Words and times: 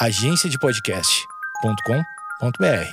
agenciadepodcast.com.br. 0.00 2.88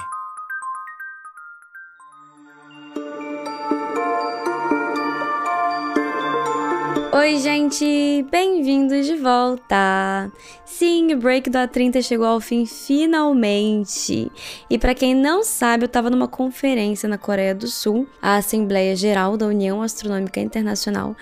Oi, 7.14 7.38
gente! 7.38 8.26
Bem-vindos 8.32 9.06
de 9.06 9.16
volta! 9.18 10.32
Sim, 10.66 11.14
o 11.14 11.20
break 11.20 11.52
do 11.52 11.60
A30 11.60 12.02
chegou 12.02 12.26
ao 12.26 12.42
fim 12.42 12.66
finalmente. 12.66 14.32
E 14.68 14.80
para 14.80 14.96
quem 14.96 15.14
não 15.14 15.44
sabe, 15.44 15.84
eu 15.84 15.88
estava 15.88 16.10
numa 16.10 16.28
conferência 16.28 17.08
na 17.08 17.20
Coreia 17.20 17.54
do 17.54 17.68
Sul, 17.68 18.08
a 18.20 18.38
Assembleia 18.38 18.96
Geral 18.96 19.38
da 19.38 19.46
União 19.46 19.84
Astronômica 19.84 20.40
Internacional, 20.40 21.16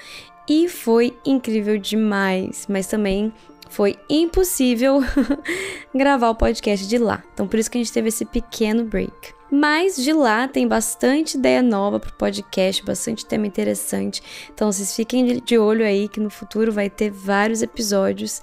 e 0.48 0.70
foi 0.70 1.14
incrível 1.26 1.78
demais, 1.78 2.68
mas 2.70 2.88
também 2.88 3.34
foi 3.74 3.98
impossível 4.08 5.02
gravar 5.94 6.30
o 6.30 6.36
podcast 6.36 6.88
de 6.88 6.98
lá. 7.00 7.24
Então 7.34 7.48
por 7.48 7.58
isso 7.58 7.72
que 7.72 7.78
a 7.78 7.82
gente 7.82 7.92
teve 7.92 8.10
esse 8.10 8.24
pequeno 8.24 8.86
break. 8.86 9.34
Mas 9.52 9.96
de 9.96 10.14
lá 10.14 10.48
tem 10.48 10.68
bastante 10.68 11.38
ideia 11.38 11.62
nova 11.62 12.00
pro 12.00 12.14
podcast, 12.14 12.84
bastante 12.84 13.26
tema 13.26 13.48
interessante. 13.48 14.22
Então 14.54 14.72
vocês 14.72 14.96
fiquem 14.96 15.40
de 15.40 15.58
olho 15.58 15.86
aí 15.86 16.08
que 16.08 16.20
no 16.20 16.30
futuro 16.30 16.72
vai 16.72 16.90
ter 16.90 17.10
vários 17.12 17.62
episódios 17.62 18.42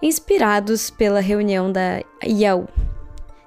inspirados 0.00 0.90
pela 0.90 1.20
reunião 1.20 1.70
da 1.70 2.02
IAU. 2.24 2.68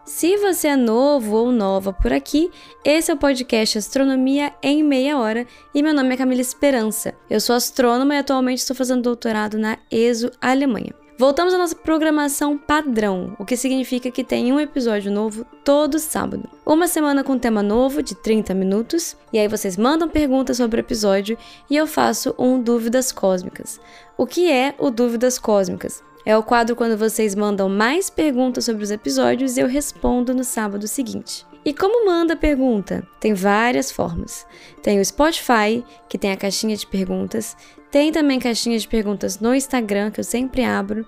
Se 0.04 0.36
você 0.36 0.70
é 0.70 0.76
novo 0.76 1.38
ou 1.38 1.52
nova 1.52 1.94
por 1.94 2.12
aqui, 2.12 2.52
esse 2.84 3.10
é 3.10 3.14
o 3.14 3.18
podcast 3.18 3.78
Astronomia 3.78 4.54
em 4.62 4.84
Meia 4.84 5.18
Hora 5.18 5.48
e 5.74 5.82
meu 5.82 5.94
nome 5.94 6.14
é 6.14 6.18
Camila 6.18 6.42
Esperança. 6.42 7.14
Eu 7.30 7.40
sou 7.40 7.56
astrônoma 7.56 8.16
e 8.16 8.18
atualmente 8.18 8.60
estou 8.60 8.76
fazendo 8.76 9.04
doutorado 9.04 9.58
na 9.58 9.78
ESO, 9.90 10.30
Alemanha. 10.42 11.01
Voltamos 11.22 11.54
à 11.54 11.58
nossa 11.60 11.76
programação 11.76 12.58
padrão, 12.58 13.36
o 13.38 13.46
que 13.46 13.56
significa 13.56 14.10
que 14.10 14.24
tem 14.24 14.52
um 14.52 14.60
episódio 14.60 15.12
novo 15.12 15.46
todo 15.64 16.00
sábado. 16.00 16.50
Uma 16.66 16.88
semana 16.88 17.24
com 17.24 17.38
tema 17.38 17.62
novo 17.62 18.02
de 18.02 18.16
30 18.16 18.56
minutos, 18.56 19.16
e 19.32 19.38
aí 19.38 19.48
vocês 19.48 19.78
mandam 19.78 20.10
perguntas 20.10 20.58
sobre 20.58 20.80
o 20.80 20.84
episódio 20.84 21.38
e 21.70 21.76
eu 21.76 21.86
faço 21.86 22.34
um 22.40 22.60
Dúvidas 22.60 23.12
Cósmicas. 23.12 23.80
O 24.18 24.26
que 24.26 24.52
é 24.52 24.74
o 24.80 24.90
Dúvidas 24.90 25.38
Cósmicas? 25.38 26.04
É 26.26 26.36
o 26.36 26.42
quadro 26.42 26.76
quando 26.76 26.98
vocês 26.98 27.36
mandam 27.36 27.70
mais 27.70 28.10
perguntas 28.10 28.66
sobre 28.66 28.84
os 28.84 28.90
episódios 28.90 29.58
e 29.58 29.60
eu 29.60 29.68
respondo 29.68 30.34
no 30.34 30.44
sábado 30.44 30.88
seguinte. 30.88 31.46
E 31.64 31.74
como 31.74 32.06
manda 32.06 32.34
a 32.34 32.38
pergunta? 32.38 33.08
Tem 33.20 33.34
várias 33.34 33.92
formas. 33.92 34.48
Tem 34.82 35.00
o 35.00 35.06
Spotify, 35.06 35.86
que 36.10 36.18
tem 36.18 36.32
a 36.32 36.38
caixinha 36.38 36.76
de 36.76 36.88
perguntas. 36.88 37.56
Tem 37.92 38.12
também 38.12 38.40
caixinha 38.40 38.80
de 38.80 38.88
perguntas 38.88 39.40
no 39.40 39.54
Instagram, 39.54 40.10
que 40.12 40.20
eu 40.20 40.24
sempre 40.24 40.64
abro, 40.64 41.06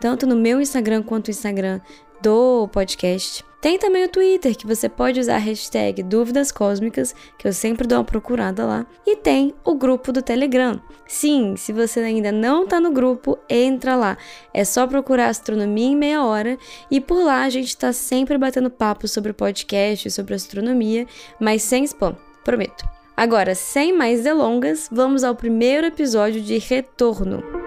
tanto 0.00 0.26
no 0.26 0.36
meu 0.36 0.60
Instagram 0.60 1.02
quanto 1.02 1.28
no 1.28 1.32
Instagram 1.32 1.80
do 2.22 2.68
podcast. 2.68 3.47
Tem 3.60 3.76
também 3.76 4.04
o 4.04 4.08
Twitter, 4.08 4.56
que 4.56 4.66
você 4.66 4.88
pode 4.88 5.18
usar 5.18 5.34
a 5.34 5.38
hashtag 5.38 6.00
Dúvidas 6.04 6.52
Cósmicas, 6.52 7.12
que 7.36 7.48
eu 7.48 7.52
sempre 7.52 7.88
dou 7.88 7.98
uma 7.98 8.04
procurada 8.04 8.64
lá. 8.64 8.86
E 9.04 9.16
tem 9.16 9.52
o 9.64 9.74
grupo 9.74 10.12
do 10.12 10.22
Telegram. 10.22 10.80
Sim, 11.08 11.56
se 11.56 11.72
você 11.72 11.98
ainda 12.00 12.30
não 12.30 12.64
está 12.64 12.78
no 12.78 12.92
grupo, 12.92 13.36
entra 13.48 13.96
lá. 13.96 14.16
É 14.54 14.64
só 14.64 14.86
procurar 14.86 15.28
Astronomia 15.28 15.86
em 15.86 15.96
Meia 15.96 16.22
Hora 16.22 16.56
e 16.88 17.00
por 17.00 17.24
lá 17.24 17.42
a 17.42 17.50
gente 17.50 17.68
está 17.68 17.92
sempre 17.92 18.38
batendo 18.38 18.70
papo 18.70 19.08
sobre 19.08 19.32
podcast, 19.32 20.08
sobre 20.08 20.34
astronomia, 20.34 21.04
mas 21.40 21.62
sem 21.62 21.82
spam, 21.82 22.16
prometo. 22.44 22.88
Agora, 23.16 23.56
sem 23.56 23.92
mais 23.92 24.22
delongas, 24.22 24.88
vamos 24.92 25.24
ao 25.24 25.34
primeiro 25.34 25.88
episódio 25.88 26.40
de 26.40 26.58
Retorno. 26.58 27.57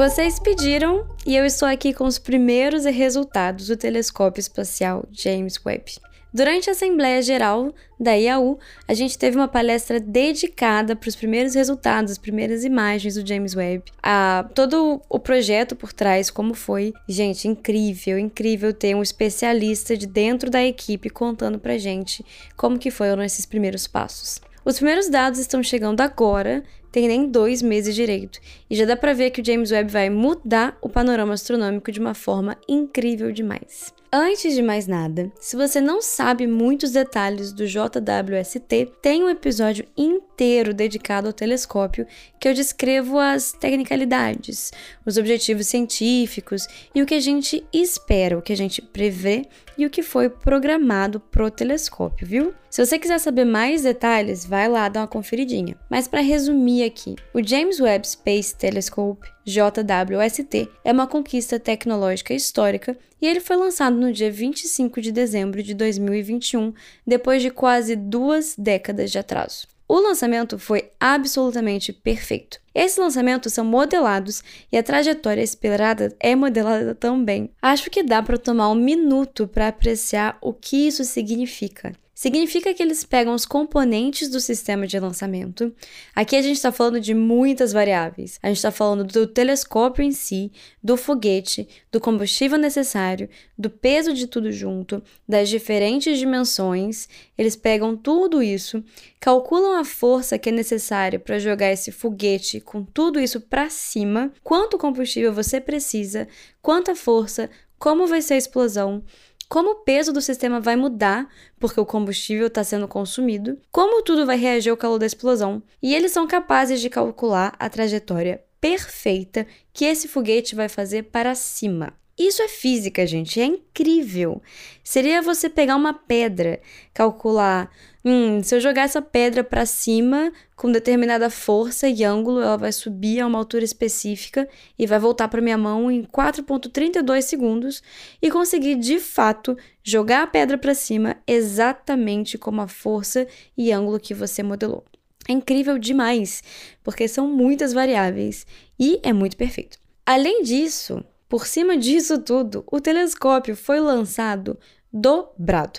Vocês 0.00 0.38
pediram 0.38 1.06
e 1.26 1.36
eu 1.36 1.44
estou 1.44 1.68
aqui 1.68 1.92
com 1.92 2.04
os 2.04 2.18
primeiros 2.18 2.86
resultados 2.86 3.66
do 3.66 3.76
telescópio 3.76 4.40
espacial 4.40 5.04
James 5.12 5.60
Webb. 5.62 5.98
Durante 6.32 6.70
a 6.70 6.72
Assembleia 6.72 7.20
Geral 7.20 7.74
da 8.00 8.12
IAU, 8.12 8.58
a 8.88 8.94
gente 8.94 9.18
teve 9.18 9.36
uma 9.36 9.46
palestra 9.46 10.00
dedicada 10.00 10.96
para 10.96 11.06
os 11.06 11.14
primeiros 11.14 11.54
resultados, 11.54 12.12
as 12.12 12.16
primeiras 12.16 12.64
imagens 12.64 13.16
do 13.16 13.28
James 13.28 13.54
Webb. 13.54 13.92
A, 14.02 14.48
todo 14.54 15.02
o 15.06 15.18
projeto 15.18 15.76
por 15.76 15.92
trás, 15.92 16.30
como 16.30 16.54
foi. 16.54 16.94
Gente, 17.06 17.46
incrível, 17.46 18.18
incrível 18.18 18.72
ter 18.72 18.94
um 18.94 19.02
especialista 19.02 19.98
de 19.98 20.06
dentro 20.06 20.48
da 20.48 20.64
equipe 20.64 21.10
contando 21.10 21.58
pra 21.58 21.76
gente 21.76 22.24
como 22.56 22.78
que 22.78 22.90
foram 22.90 23.22
esses 23.22 23.44
primeiros 23.44 23.86
passos. 23.86 24.40
Os 24.64 24.76
primeiros 24.76 25.08
dados 25.08 25.38
estão 25.38 25.62
chegando 25.62 26.02
agora, 26.02 26.62
tem 26.90 27.08
nem 27.08 27.28
dois 27.28 27.62
meses 27.62 27.94
direito, 27.94 28.40
e 28.68 28.74
já 28.74 28.84
dá 28.84 28.96
para 28.96 29.12
ver 29.12 29.30
que 29.30 29.40
o 29.40 29.44
James 29.44 29.70
Webb 29.70 29.90
vai 29.90 30.10
mudar 30.10 30.76
o 30.80 30.88
panorama 30.88 31.34
astronômico 31.34 31.92
de 31.92 32.00
uma 32.00 32.14
forma 32.14 32.56
incrível 32.68 33.32
demais. 33.32 33.92
Antes 34.12 34.56
de 34.56 34.62
mais 34.62 34.88
nada, 34.88 35.30
se 35.38 35.54
você 35.54 35.80
não 35.80 36.02
sabe 36.02 36.44
muitos 36.44 36.90
detalhes 36.90 37.52
do 37.52 37.64
JWST, 37.64 38.94
tem 39.00 39.22
um 39.22 39.30
episódio 39.30 39.86
inteiro 39.96 40.74
dedicado 40.74 41.28
ao 41.28 41.32
telescópio 41.32 42.04
que 42.40 42.48
eu 42.48 42.52
descrevo 42.52 43.20
as 43.20 43.52
tecnicalidades, 43.52 44.72
os 45.06 45.16
objetivos 45.16 45.68
científicos 45.68 46.66
e 46.92 47.00
o 47.00 47.06
que 47.06 47.14
a 47.14 47.20
gente 47.20 47.64
espera, 47.72 48.36
o 48.36 48.42
que 48.42 48.52
a 48.52 48.56
gente 48.56 48.82
prevê 48.82 49.46
e 49.78 49.86
o 49.86 49.90
que 49.90 50.02
foi 50.02 50.28
programado 50.28 51.20
pro 51.20 51.48
telescópio, 51.48 52.26
viu? 52.26 52.52
Se 52.68 52.84
você 52.84 52.98
quiser 52.98 53.18
saber 53.18 53.44
mais 53.44 53.82
detalhes, 53.82 54.44
vai 54.44 54.68
lá 54.68 54.88
dar 54.88 55.02
uma 55.02 55.08
conferidinha. 55.08 55.76
Mas 55.88 56.08
para 56.08 56.20
resumir 56.20 56.82
aqui, 56.82 57.14
o 57.32 57.42
James 57.46 57.80
Webb 57.80 58.06
Space 58.08 58.56
Telescope 58.56 59.28
JWST 59.44 60.68
é 60.84 60.92
uma 60.92 61.06
conquista 61.06 61.58
tecnológica 61.58 62.34
histórica 62.34 62.96
e 63.20 63.26
ele 63.26 63.40
foi 63.40 63.56
lançado 63.56 63.96
no 63.96 64.12
dia 64.12 64.30
25 64.30 65.00
de 65.00 65.12
dezembro 65.12 65.62
de 65.62 65.74
2021, 65.74 66.72
depois 67.06 67.42
de 67.42 67.50
quase 67.50 67.96
duas 67.96 68.54
décadas 68.56 69.10
de 69.10 69.18
atraso. 69.18 69.66
O 69.88 69.98
lançamento 69.98 70.56
foi 70.56 70.88
absolutamente 71.00 71.92
perfeito. 71.92 72.60
Esses 72.72 72.96
lançamentos 72.96 73.52
são 73.52 73.64
modelados 73.64 74.40
e 74.70 74.78
a 74.78 74.84
trajetória 74.84 75.42
esperada 75.42 76.14
é 76.20 76.36
modelada 76.36 76.94
também. 76.94 77.50
Acho 77.60 77.90
que 77.90 78.04
dá 78.04 78.22
para 78.22 78.38
tomar 78.38 78.70
um 78.70 78.76
minuto 78.76 79.48
para 79.48 79.66
apreciar 79.66 80.38
o 80.40 80.52
que 80.52 80.86
isso 80.86 81.04
significa. 81.04 81.92
Significa 82.20 82.74
que 82.74 82.82
eles 82.82 83.02
pegam 83.02 83.32
os 83.32 83.46
componentes 83.46 84.28
do 84.28 84.42
sistema 84.42 84.86
de 84.86 85.00
lançamento. 85.00 85.74
Aqui 86.14 86.36
a 86.36 86.42
gente 86.42 86.56
está 86.56 86.70
falando 86.70 87.00
de 87.00 87.14
muitas 87.14 87.72
variáveis. 87.72 88.38
A 88.42 88.48
gente 88.48 88.58
está 88.58 88.70
falando 88.70 89.04
do 89.04 89.26
telescópio 89.26 90.04
em 90.04 90.12
si, 90.12 90.52
do 90.82 90.98
foguete, 90.98 91.66
do 91.90 91.98
combustível 91.98 92.58
necessário, 92.58 93.26
do 93.56 93.70
peso 93.70 94.12
de 94.12 94.26
tudo 94.26 94.52
junto, 94.52 95.02
das 95.26 95.48
diferentes 95.48 96.18
dimensões. 96.18 97.08
Eles 97.38 97.56
pegam 97.56 97.96
tudo 97.96 98.42
isso, 98.42 98.84
calculam 99.18 99.80
a 99.80 99.84
força 99.84 100.38
que 100.38 100.50
é 100.50 100.52
necessária 100.52 101.18
para 101.18 101.38
jogar 101.38 101.72
esse 101.72 101.90
foguete 101.90 102.60
com 102.60 102.84
tudo 102.84 103.18
isso 103.18 103.40
para 103.40 103.70
cima, 103.70 104.30
quanto 104.44 104.76
combustível 104.76 105.32
você 105.32 105.58
precisa, 105.58 106.28
quanta 106.60 106.94
força, 106.94 107.48
como 107.78 108.06
vai 108.06 108.20
ser 108.20 108.34
a 108.34 108.36
explosão 108.36 109.02
como 109.50 109.72
o 109.72 109.74
peso 109.74 110.12
do 110.12 110.22
sistema 110.22 110.60
vai 110.60 110.76
mudar, 110.76 111.28
porque 111.58 111.80
o 111.80 111.84
combustível 111.84 112.46
está 112.46 112.62
sendo 112.62 112.86
consumido, 112.86 113.58
como 113.72 114.00
tudo 114.00 114.24
vai 114.24 114.36
reagir 114.36 114.70
ao 114.70 114.76
calor 114.76 114.96
da 114.96 115.04
explosão, 115.04 115.60
e 115.82 115.92
eles 115.92 116.12
são 116.12 116.24
capazes 116.24 116.80
de 116.80 116.88
calcular 116.88 117.56
a 117.58 117.68
trajetória 117.68 118.44
perfeita 118.60 119.44
que 119.72 119.84
esse 119.84 120.06
foguete 120.06 120.54
vai 120.54 120.68
fazer 120.68 121.04
para 121.04 121.34
cima. 121.34 121.92
Isso 122.20 122.42
é 122.42 122.48
física, 122.48 123.06
gente, 123.06 123.40
é 123.40 123.46
incrível. 123.46 124.42
Seria 124.84 125.22
você 125.22 125.48
pegar 125.48 125.74
uma 125.74 125.94
pedra, 125.94 126.60
calcular, 126.92 127.70
hum, 128.04 128.42
se 128.42 128.54
eu 128.54 128.60
jogar 128.60 128.82
essa 128.82 129.00
pedra 129.00 129.42
para 129.42 129.64
cima 129.64 130.30
com 130.54 130.70
determinada 130.70 131.30
força 131.30 131.88
e 131.88 132.04
ângulo, 132.04 132.42
ela 132.42 132.58
vai 132.58 132.72
subir 132.72 133.20
a 133.20 133.26
uma 133.26 133.38
altura 133.38 133.64
específica 133.64 134.46
e 134.78 134.86
vai 134.86 134.98
voltar 134.98 135.28
para 135.28 135.40
minha 135.40 135.56
mão 135.56 135.90
em 135.90 136.02
4.32 136.02 137.22
segundos 137.22 137.82
e 138.20 138.30
conseguir 138.30 138.74
de 138.74 138.98
fato 138.98 139.56
jogar 139.82 140.22
a 140.22 140.26
pedra 140.26 140.58
para 140.58 140.74
cima 140.74 141.16
exatamente 141.26 142.36
como 142.36 142.60
a 142.60 142.68
força 142.68 143.26
e 143.56 143.72
ângulo 143.72 143.98
que 143.98 144.12
você 144.12 144.42
modelou. 144.42 144.84
É 145.26 145.32
incrível 145.32 145.78
demais, 145.78 146.42
porque 146.84 147.08
são 147.08 147.26
muitas 147.26 147.72
variáveis 147.72 148.46
e 148.78 149.00
é 149.02 149.10
muito 149.10 149.38
perfeito. 149.38 149.78
Além 150.04 150.42
disso, 150.42 151.02
por 151.30 151.46
cima 151.46 151.76
disso 151.76 152.18
tudo, 152.18 152.64
o 152.70 152.80
telescópio 152.80 153.54
foi 153.54 153.78
lançado 153.78 154.58
dobrado. 154.92 155.78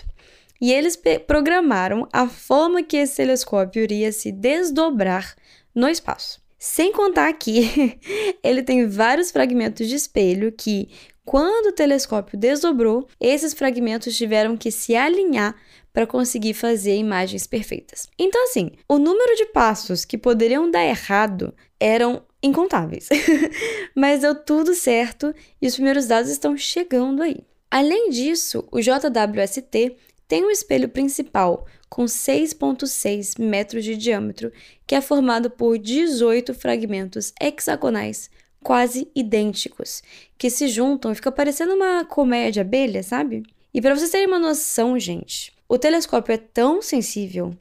E 0.58 0.72
eles 0.72 0.98
programaram 1.26 2.08
a 2.10 2.26
forma 2.26 2.82
que 2.82 2.96
esse 2.96 3.16
telescópio 3.16 3.82
iria 3.82 4.10
se 4.12 4.32
desdobrar 4.32 5.36
no 5.74 5.88
espaço. 5.88 6.40
Sem 6.58 6.90
contar 6.90 7.30
que 7.34 7.98
ele 8.42 8.62
tem 8.62 8.88
vários 8.88 9.30
fragmentos 9.30 9.88
de 9.88 9.94
espelho 9.94 10.50
que, 10.52 10.88
quando 11.22 11.66
o 11.66 11.72
telescópio 11.72 12.38
desdobrou, 12.38 13.06
esses 13.20 13.52
fragmentos 13.52 14.16
tiveram 14.16 14.56
que 14.56 14.70
se 14.70 14.96
alinhar 14.96 15.54
para 15.92 16.06
conseguir 16.06 16.54
fazer 16.54 16.96
imagens 16.96 17.46
perfeitas. 17.46 18.08
Então, 18.18 18.44
assim, 18.44 18.70
o 18.88 18.98
número 18.98 19.36
de 19.36 19.44
passos 19.46 20.06
que 20.06 20.16
poderiam 20.16 20.70
dar 20.70 20.84
errado 20.84 21.54
eram 21.78 22.22
incontáveis. 22.42 23.08
Mas 23.94 24.20
deu 24.20 24.34
tudo 24.34 24.74
certo 24.74 25.34
e 25.60 25.66
os 25.66 25.74
primeiros 25.74 26.06
dados 26.06 26.30
estão 26.30 26.56
chegando 26.56 27.22
aí. 27.22 27.38
Além 27.70 28.10
disso, 28.10 28.68
o 28.70 28.80
JWST 28.80 29.96
tem 30.28 30.44
um 30.44 30.50
espelho 30.50 30.88
principal 30.88 31.66
com 31.88 32.04
6,6 32.04 33.38
metros 33.38 33.84
de 33.84 33.96
diâmetro, 33.96 34.50
que 34.86 34.94
é 34.94 35.00
formado 35.00 35.50
por 35.50 35.78
18 35.78 36.54
fragmentos 36.54 37.32
hexagonais 37.40 38.30
quase 38.62 39.10
idênticos, 39.14 40.02
que 40.38 40.48
se 40.48 40.68
juntam 40.68 41.12
e 41.12 41.14
fica 41.14 41.32
parecendo 41.32 41.74
uma 41.74 42.04
colmeia 42.04 42.50
de 42.50 42.60
abelha, 42.60 43.02
sabe? 43.02 43.42
E 43.74 43.80
para 43.80 43.94
vocês 43.94 44.10
terem 44.10 44.26
uma 44.26 44.38
noção, 44.38 44.98
gente, 44.98 45.52
o 45.68 45.78
telescópio 45.78 46.34
é 46.34 46.38
tão 46.38 46.80
sensível, 46.80 47.56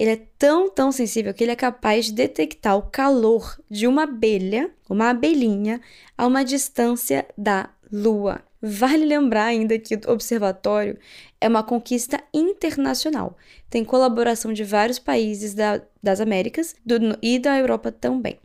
ele 0.00 0.12
é 0.12 0.22
tão, 0.38 0.70
tão 0.70 0.90
sensível 0.90 1.34
que 1.34 1.44
ele 1.44 1.50
é 1.50 1.56
capaz 1.56 2.06
de 2.06 2.12
detectar 2.12 2.74
o 2.74 2.84
calor 2.84 3.60
de 3.70 3.86
uma 3.86 4.04
abelha, 4.04 4.70
uma 4.88 5.10
abelhinha, 5.10 5.78
a 6.16 6.26
uma 6.26 6.42
distância 6.42 7.26
da 7.36 7.68
Lua. 7.92 8.40
Vale 8.62 9.04
lembrar 9.04 9.44
ainda 9.44 9.78
que 9.78 9.94
o 9.94 10.10
observatório 10.10 10.98
é 11.38 11.46
uma 11.46 11.62
conquista 11.62 12.18
internacional. 12.32 13.36
Tem 13.68 13.84
colaboração 13.84 14.54
de 14.54 14.64
vários 14.64 14.98
países 14.98 15.52
da, 15.52 15.82
das 16.02 16.18
Américas 16.18 16.74
do, 16.82 17.18
e 17.20 17.38
da 17.38 17.58
Europa 17.58 17.92
também. 17.92 18.38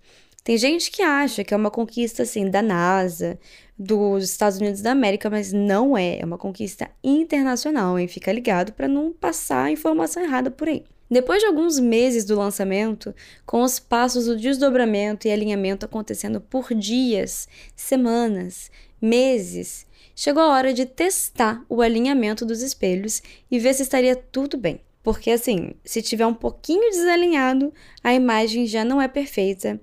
Tem 0.44 0.58
gente 0.58 0.92
que 0.92 1.02
acha 1.02 1.46
que 1.46 1.54
é 1.54 1.58
uma 1.58 1.72
conquista 1.72 2.24
assim 2.24 2.50
da 2.50 2.62
NASA, 2.62 3.40
dos 3.80 4.26
Estados 4.26 4.58
Unidos 4.58 4.82
da 4.82 4.92
América, 4.92 5.30
mas 5.30 5.54
não 5.54 5.98
é. 5.98 6.20
É 6.20 6.26
uma 6.26 6.38
conquista 6.38 6.92
internacional, 7.02 7.98
hein? 7.98 8.10
Fica 8.10 8.34
ligado 8.34 8.74
para 8.74 8.90
não 8.90 9.14
passar 9.14 9.72
informação 9.72 10.22
errada 10.22 10.52
por 10.52 10.68
aí. 10.68 10.84
Depois 11.16 11.40
de 11.40 11.46
alguns 11.46 11.80
meses 11.80 12.26
do 12.26 12.36
lançamento, 12.36 13.16
com 13.46 13.62
os 13.62 13.80
passos 13.80 14.26
do 14.26 14.36
desdobramento 14.36 15.26
e 15.26 15.32
alinhamento 15.32 15.86
acontecendo 15.86 16.42
por 16.42 16.74
dias, 16.74 17.48
semanas, 17.74 18.70
meses, 19.02 19.88
chegou 20.14 20.44
a 20.44 20.50
hora 20.50 20.74
de 20.74 20.86
testar 20.86 21.64
o 21.70 21.82
alinhamento 21.82 22.46
dos 22.46 22.62
espelhos 22.62 23.22
e 23.50 23.58
ver 23.58 23.74
se 23.76 23.84
estaria 23.84 24.14
tudo 24.14 24.58
bem. 24.58 24.82
Porque 25.02 25.32
assim, 25.32 25.72
se 25.86 26.02
tiver 26.02 26.26
um 26.26 26.34
pouquinho 26.34 26.92
desalinhado, 26.92 27.74
a 28.04 28.14
imagem 28.14 28.68
já 28.68 28.84
não 28.84 29.02
é 29.02 29.08
perfeita 29.08 29.80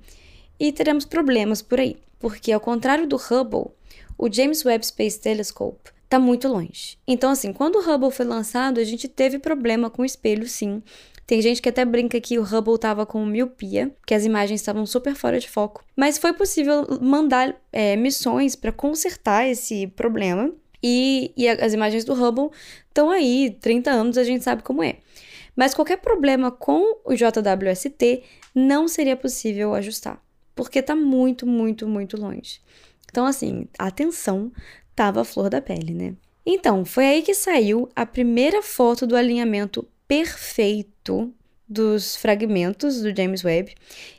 e 0.61 0.70
teremos 0.70 1.06
problemas 1.06 1.62
por 1.62 1.81
aí. 1.81 1.96
Porque 2.19 2.52
ao 2.52 2.61
contrário 2.61 3.06
do 3.06 3.17
Hubble, 3.17 3.70
o 4.19 4.31
James 4.31 4.67
Webb 4.67 4.85
Space 4.85 5.19
Telescope 5.19 5.93
está 6.05 6.19
muito 6.19 6.46
longe. 6.46 6.99
Então 7.08 7.31
assim, 7.31 7.55
quando 7.55 7.76
o 7.76 7.90
Hubble 7.90 8.11
foi 8.11 8.26
lançado, 8.26 8.78
a 8.78 8.85
gente 8.85 9.08
teve 9.08 9.38
problema 9.38 9.88
com 9.88 10.02
o 10.02 10.05
espelho 10.05 10.46
sim, 10.46 10.82
tem 11.27 11.41
gente 11.41 11.63
que 11.63 11.69
até 11.69 11.85
brinca 11.85 12.21
que 12.21 12.39
o 12.39 12.43
Hubble 12.43 12.75
estava 12.75 13.07
com 13.07 13.25
miopia, 13.25 13.95
que 14.07 14.15
as 14.15 14.25
imagens 14.25 14.61
estavam 14.61 14.85
super 14.85 15.15
fora 15.15 15.39
de 15.39 15.49
foco. 15.49 15.85
Mas 15.97 16.19
foi 16.19 16.33
possível 16.33 16.87
mandar 17.01 17.57
é, 17.73 17.97
missões 17.97 18.57
para 18.57 18.73
consertar 18.73 19.47
esse 19.47 19.87
problema. 19.87 20.53
E, 20.83 21.33
e 21.37 21.49
as 21.49 21.73
imagens 21.73 22.05
do 22.05 22.13
Hubble 22.13 22.51
estão 22.89 23.11
aí, 23.11 23.57
30 23.61 23.91
anos, 23.91 24.19
a 24.19 24.25
gente 24.25 24.43
sabe 24.43 24.63
como 24.63 24.83
é. 24.83 24.97
Mas 25.55 25.75
qualquer 25.75 25.99
problema 25.99 26.51
com 26.51 26.99
o 27.05 27.15
JWST 27.15 28.25
não 28.55 28.89
seria 28.89 29.17
possível 29.17 29.75
ajustar, 29.75 30.21
porque 30.55 30.81
está 30.81 30.97
muito, 30.97 31.47
muito, 31.47 31.87
muito 31.87 32.17
longe. 32.17 32.61
Então, 33.11 33.27
assim, 33.27 33.69
a 33.79 33.87
atenção 33.87 34.51
tava 34.97 35.21
a 35.21 35.25
flor 35.25 35.49
da 35.49 35.61
pele, 35.61 35.95
né? 35.95 36.15
Então, 36.45 36.85
foi 36.85 37.07
aí 37.07 37.23
que 37.23 37.35
saiu 37.35 37.89
a 37.95 38.05
primeira 38.05 38.63
foto 38.63 39.07
do 39.07 39.15
alinhamento 39.15 39.87
perfeito 40.09 40.92
dos 41.69 42.16
fragmentos 42.16 43.00
do 43.00 43.14
James 43.16 43.44
Webb 43.44 43.75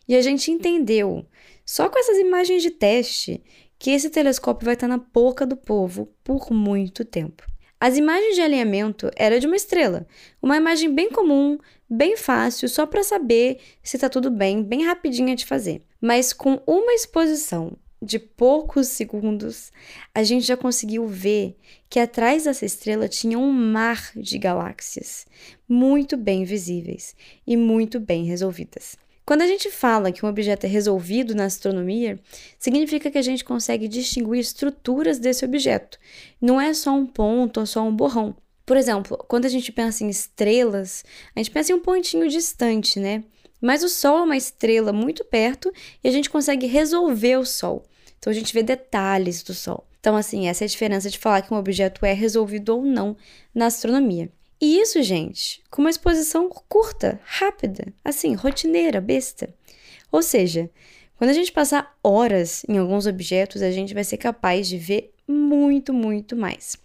e 0.07 0.15
a 0.15 0.21
gente 0.21 0.49
entendeu, 0.51 1.25
só 1.65 1.87
com 1.87 1.99
essas 1.99 2.17
imagens 2.17 2.63
de 2.63 2.71
teste, 2.71 3.43
que 3.77 3.91
esse 3.91 4.09
telescópio 4.09 4.65
vai 4.65 4.73
estar 4.73 4.87
na 4.87 4.97
boca 4.97 5.45
do 5.45 5.55
povo 5.55 6.09
por 6.23 6.51
muito 6.51 7.05
tempo. 7.05 7.43
As 7.79 7.97
imagens 7.97 8.35
de 8.35 8.41
alinhamento 8.41 9.11
era 9.15 9.39
de 9.39 9.45
uma 9.45 9.57
estrela, 9.57 10.07
uma 10.41 10.55
imagem 10.55 10.93
bem 10.93 11.11
comum, 11.11 11.57
bem 11.89 12.15
fácil, 12.15 12.69
só 12.69 12.85
para 12.85 13.03
saber 13.03 13.59
se 13.83 13.97
está 13.97 14.07
tudo 14.07 14.31
bem, 14.31 14.63
bem 14.63 14.85
rapidinha 14.85 15.35
de 15.35 15.45
fazer. 15.45 15.81
Mas 15.99 16.31
com 16.31 16.61
uma 16.65 16.93
exposição 16.93 17.77
de 18.03 18.19
poucos 18.19 18.87
segundos, 18.87 19.71
a 20.13 20.23
gente 20.23 20.45
já 20.45 20.57
conseguiu 20.57 21.07
ver 21.07 21.55
que 21.89 21.99
atrás 21.99 22.43
dessa 22.43 22.65
estrela 22.65 23.07
tinha 23.07 23.39
um 23.39 23.51
mar 23.51 24.11
de 24.15 24.37
galáxias, 24.37 25.25
muito 25.67 26.17
bem 26.17 26.43
visíveis 26.43 27.15
e 27.47 27.55
muito 27.55 27.99
bem 27.99 28.25
resolvidas. 28.25 28.97
Quando 29.25 29.41
a 29.41 29.47
gente 29.47 29.71
fala 29.71 30.11
que 30.11 30.25
um 30.25 30.29
objeto 30.29 30.65
é 30.65 30.69
resolvido 30.69 31.33
na 31.33 31.45
astronomia, 31.45 32.19
significa 32.59 33.09
que 33.09 33.17
a 33.17 33.21
gente 33.21 33.45
consegue 33.45 33.87
distinguir 33.87 34.41
estruturas 34.41 35.17
desse 35.17 35.45
objeto. 35.45 35.97
Não 36.41 36.59
é 36.59 36.73
só 36.73 36.91
um 36.91 37.05
ponto 37.05 37.61
ou 37.61 37.65
só 37.65 37.81
um 37.83 37.95
borrão. 37.95 38.35
Por 38.65 38.75
exemplo, 38.75 39.17
quando 39.27 39.45
a 39.45 39.49
gente 39.49 39.71
pensa 39.71 40.03
em 40.03 40.09
estrelas, 40.09 41.05
a 41.33 41.39
gente 41.39 41.51
pensa 41.51 41.71
em 41.71 41.75
um 41.75 41.79
pontinho 41.79 42.27
distante, 42.27 42.99
né? 42.99 43.23
Mas 43.61 43.81
o 43.81 43.87
Sol 43.87 44.17
é 44.17 44.23
uma 44.23 44.35
estrela 44.35 44.91
muito 44.91 45.23
perto 45.23 45.71
e 46.03 46.09
a 46.09 46.11
gente 46.11 46.29
consegue 46.29 46.67
resolver 46.67 47.37
o 47.37 47.45
Sol. 47.45 47.85
Então 48.23 48.31
a 48.31 48.33
gente 48.33 48.53
vê 48.53 48.63
detalhes 48.63 49.43
do 49.43 49.53
Sol. 49.53 49.85
Então, 49.99 50.15
assim, 50.15 50.47
essa 50.47 50.63
é 50.63 50.65
a 50.65 50.69
diferença 50.69 51.09
de 51.09 51.19
falar 51.19 51.41
que 51.41 51.53
um 51.53 51.57
objeto 51.57 52.05
é 52.05 52.13
resolvido 52.13 52.69
ou 52.69 52.81
não 52.81 53.17
na 53.53 53.65
astronomia. 53.65 54.31
E 54.61 54.79
isso, 54.79 55.03
gente, 55.03 55.61
com 55.69 55.81
uma 55.81 55.89
exposição 55.89 56.49
curta, 56.69 57.19
rápida, 57.25 57.93
assim, 58.01 58.33
rotineira, 58.33 59.01
besta. 59.01 59.53
Ou 60.09 60.21
seja, 60.21 60.69
quando 61.17 61.31
a 61.31 61.33
gente 61.33 61.51
passar 61.51 61.97
horas 62.01 62.63
em 62.69 62.77
alguns 62.77 63.07
objetos, 63.07 63.61
a 63.61 63.71
gente 63.71 63.93
vai 63.93 64.05
ser 64.05 64.15
capaz 64.15 64.69
de 64.69 64.77
ver 64.77 65.13
muito, 65.27 65.91
muito 65.93 66.33
mais. 66.33 66.77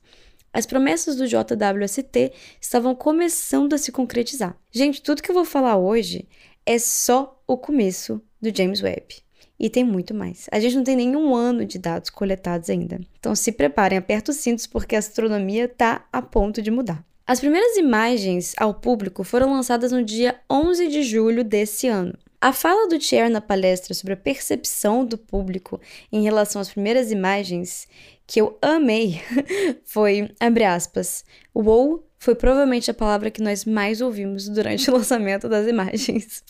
As 0.52 0.66
promessas 0.66 1.14
do 1.14 1.28
JWST 1.28 2.32
estavam 2.60 2.96
começando 2.96 3.74
a 3.74 3.78
se 3.78 3.92
concretizar. 3.92 4.58
Gente, 4.72 5.00
tudo 5.00 5.22
que 5.22 5.30
eu 5.30 5.36
vou 5.36 5.44
falar 5.44 5.76
hoje 5.76 6.26
é 6.66 6.80
só 6.80 7.40
o 7.46 7.56
começo 7.56 8.20
do 8.42 8.52
James 8.52 8.82
Webb. 8.82 9.27
E 9.58 9.68
tem 9.68 9.82
muito 9.82 10.14
mais. 10.14 10.46
A 10.52 10.60
gente 10.60 10.76
não 10.76 10.84
tem 10.84 10.96
nenhum 10.96 11.34
ano 11.34 11.64
de 11.64 11.78
dados 11.78 12.10
coletados 12.10 12.70
ainda. 12.70 13.00
Então 13.18 13.34
se 13.34 13.50
preparem, 13.50 13.98
aperta 13.98 14.30
os 14.30 14.36
cintos 14.36 14.66
porque 14.66 14.94
a 14.94 15.00
astronomia 15.00 15.64
está 15.64 16.06
a 16.12 16.22
ponto 16.22 16.62
de 16.62 16.70
mudar. 16.70 17.04
As 17.26 17.40
primeiras 17.40 17.76
imagens 17.76 18.54
ao 18.56 18.72
público 18.72 19.22
foram 19.24 19.52
lançadas 19.52 19.92
no 19.92 20.02
dia 20.02 20.40
11 20.50 20.88
de 20.88 21.02
julho 21.02 21.44
desse 21.44 21.86
ano. 21.86 22.16
A 22.40 22.52
fala 22.52 22.88
do 22.88 23.00
Chair 23.00 23.28
na 23.28 23.40
palestra 23.40 23.92
sobre 23.92 24.14
a 24.14 24.16
percepção 24.16 25.04
do 25.04 25.18
público 25.18 25.80
em 26.10 26.22
relação 26.22 26.62
às 26.62 26.70
primeiras 26.70 27.10
imagens, 27.10 27.88
que 28.26 28.40
eu 28.40 28.56
amei, 28.62 29.20
foi, 29.84 30.30
abre 30.38 30.64
aspas, 30.64 31.24
wow 31.52 32.07
foi 32.18 32.34
provavelmente 32.34 32.90
a 32.90 32.94
palavra 32.94 33.30
que 33.30 33.42
nós 33.42 33.64
mais 33.64 34.00
ouvimos 34.00 34.48
durante 34.48 34.90
o 34.90 34.94
lançamento 34.98 35.48
das 35.48 35.66
imagens. 35.66 36.42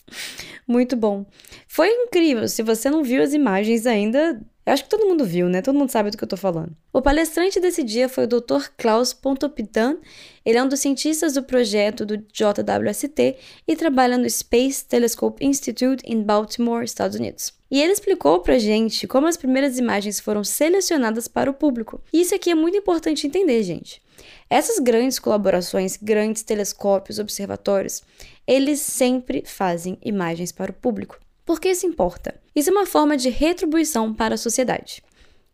Muito 0.67 0.95
bom. 0.95 1.25
Foi 1.67 1.89
incrível. 1.89 2.47
Se 2.47 2.63
você 2.63 2.89
não 2.89 3.03
viu 3.03 3.21
as 3.21 3.33
imagens 3.33 3.85
ainda, 3.85 4.41
eu 4.69 4.73
acho 4.73 4.83
que 4.83 4.89
todo 4.89 5.07
mundo 5.07 5.25
viu, 5.25 5.49
né? 5.49 5.61
Todo 5.61 5.77
mundo 5.77 5.89
sabe 5.89 6.11
do 6.11 6.17
que 6.17 6.23
eu 6.23 6.27
tô 6.27 6.37
falando. 6.37 6.75
O 6.93 7.01
palestrante 7.01 7.59
desse 7.59 7.83
dia 7.83 8.07
foi 8.07 8.25
o 8.25 8.27
Dr. 8.27 8.69
Klaus 8.77 9.13
Pontopitan. 9.13 9.97
Ele 10.45 10.57
é 10.57 10.63
um 10.63 10.67
dos 10.67 10.79
cientistas 10.79 11.33
do 11.33 11.43
projeto 11.43 12.05
do 12.05 12.17
JWST 12.17 13.35
e 13.67 13.75
trabalha 13.75 14.17
no 14.17 14.29
Space 14.29 14.85
Telescope 14.85 15.43
Institute 15.43 16.03
em 16.05 16.21
Baltimore, 16.21 16.83
Estados 16.83 17.17
Unidos. 17.17 17.53
E 17.71 17.81
ele 17.81 17.93
explicou 17.93 18.41
pra 18.41 18.59
gente 18.59 19.07
como 19.07 19.27
as 19.27 19.37
primeiras 19.37 19.77
imagens 19.77 20.19
foram 20.19 20.43
selecionadas 20.43 21.27
para 21.27 21.49
o 21.49 21.53
público. 21.53 22.01
E 22.11 22.21
isso 22.21 22.35
aqui 22.35 22.51
é 22.51 22.55
muito 22.55 22.77
importante 22.77 23.25
entender, 23.25 23.63
gente. 23.63 24.01
Essas 24.49 24.79
grandes 24.79 25.19
colaborações, 25.19 25.95
grandes 25.95 26.41
telescópios, 26.41 27.19
observatórios, 27.19 28.01
eles 28.47 28.79
sempre 28.79 29.43
fazem 29.45 29.97
imagens 30.01 30.51
para 30.51 30.71
o 30.71 30.73
público. 30.73 31.19
Por 31.45 31.59
que 31.59 31.69
isso 31.69 31.85
importa? 31.85 32.33
Isso 32.55 32.69
é 32.69 32.73
uma 32.73 32.85
forma 32.85 33.15
de 33.15 33.29
retribuição 33.29 34.13
para 34.13 34.35
a 34.35 34.37
sociedade. 34.37 35.03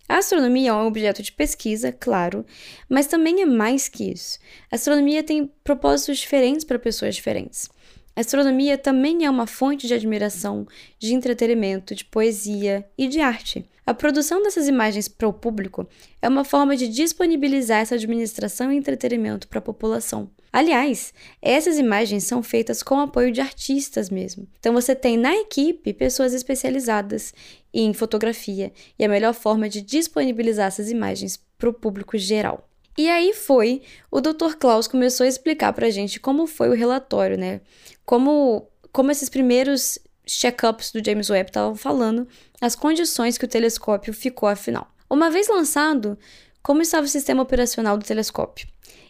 A 0.08 0.20
astronomia 0.20 0.70
é 0.70 0.74
um 0.74 0.86
objeto 0.86 1.22
de 1.22 1.32
pesquisa, 1.32 1.92
claro, 1.92 2.46
mas 2.88 3.08
também 3.08 3.42
é 3.42 3.46
mais 3.46 3.90
que 3.90 4.12
isso. 4.12 4.38
A 4.72 4.76
astronomia 4.76 5.24
tem 5.24 5.52
propósitos 5.64 6.20
diferentes 6.20 6.64
para 6.64 6.78
pessoas 6.80 7.16
diferentes. 7.16 7.70
A 8.16 8.22
astronomia 8.22 8.78
também 8.78 9.26
é 9.26 9.30
uma 9.30 9.48
fonte 9.48 9.88
de 9.88 9.94
admiração, 9.94 10.66
de 10.98 11.14
entretenimento, 11.14 11.94
de 11.94 12.06
poesia 12.06 12.88
e 12.98 13.08
de 13.08 13.20
arte. 13.20 13.68
A 13.86 13.94
produção 13.94 14.42
dessas 14.42 14.68
imagens 14.68 15.08
para 15.08 15.28
o 15.28 15.34
público 15.34 15.88
é 16.20 16.28
uma 16.28 16.44
forma 16.44 16.76
de 16.76 16.88
disponibilizar 16.88 17.82
essa 17.82 17.94
administração 17.94 18.72
e 18.72 18.76
entretenimento 18.76 19.48
para 19.48 19.60
a 19.60 19.62
população. 19.62 20.32
Aliás, 20.52 21.14
essas 21.40 21.78
imagens 21.78 22.24
são 22.24 22.42
feitas 22.42 22.82
com 22.82 23.00
apoio 23.00 23.32
de 23.32 23.42
artistas 23.42 24.10
mesmo. 24.10 24.48
Então 24.60 24.74
você 24.74 24.96
tem 24.96 25.18
na 25.18 25.36
equipe 25.36 25.94
pessoas 25.94 26.34
especializadas 26.34 27.32
em 27.72 27.94
fotografia 27.94 28.74
e 28.98 29.06
a 29.06 29.10
melhor 29.10 29.36
forma 29.36 29.70
de 29.70 29.82
disponibilizar 29.82 30.68
essas 30.68 30.90
imagens 30.90 31.40
para 31.56 31.70
o 31.70 31.74
público 31.74 32.18
geral. 32.18 32.68
E 32.98 33.08
aí 33.08 33.34
foi, 33.34 33.84
o 34.10 34.20
Dr. 34.20 34.56
Klaus 34.58 34.88
começou 34.88 35.26
a 35.26 35.28
explicar 35.28 35.74
para 35.74 35.88
a 35.88 35.92
gente 35.92 36.20
como 36.20 36.48
foi 36.48 36.70
o 36.70 36.74
relatório, 36.74 37.38
né? 37.38 37.62
Como, 38.06 38.68
como 38.92 39.12
esses 39.12 39.30
primeiros 39.30 40.00
check-ups 40.26 40.92
do 40.92 41.04
James 41.04 41.30
Webb 41.30 41.50
estavam 41.50 41.76
falando, 41.76 42.28
as 42.60 42.76
condições 42.76 43.38
que 43.38 43.46
o 43.46 43.48
telescópio 43.48 44.14
ficou 44.14 44.50
afinal. 44.50 44.88
Uma 45.10 45.30
vez 45.30 45.48
lançado, 45.48 46.18
como 46.64 46.82
estava 46.82 47.06
o 47.06 47.10
sistema 47.10 47.44
operacional 47.44 47.98
do 47.98 48.06
telescópio? 48.06 48.68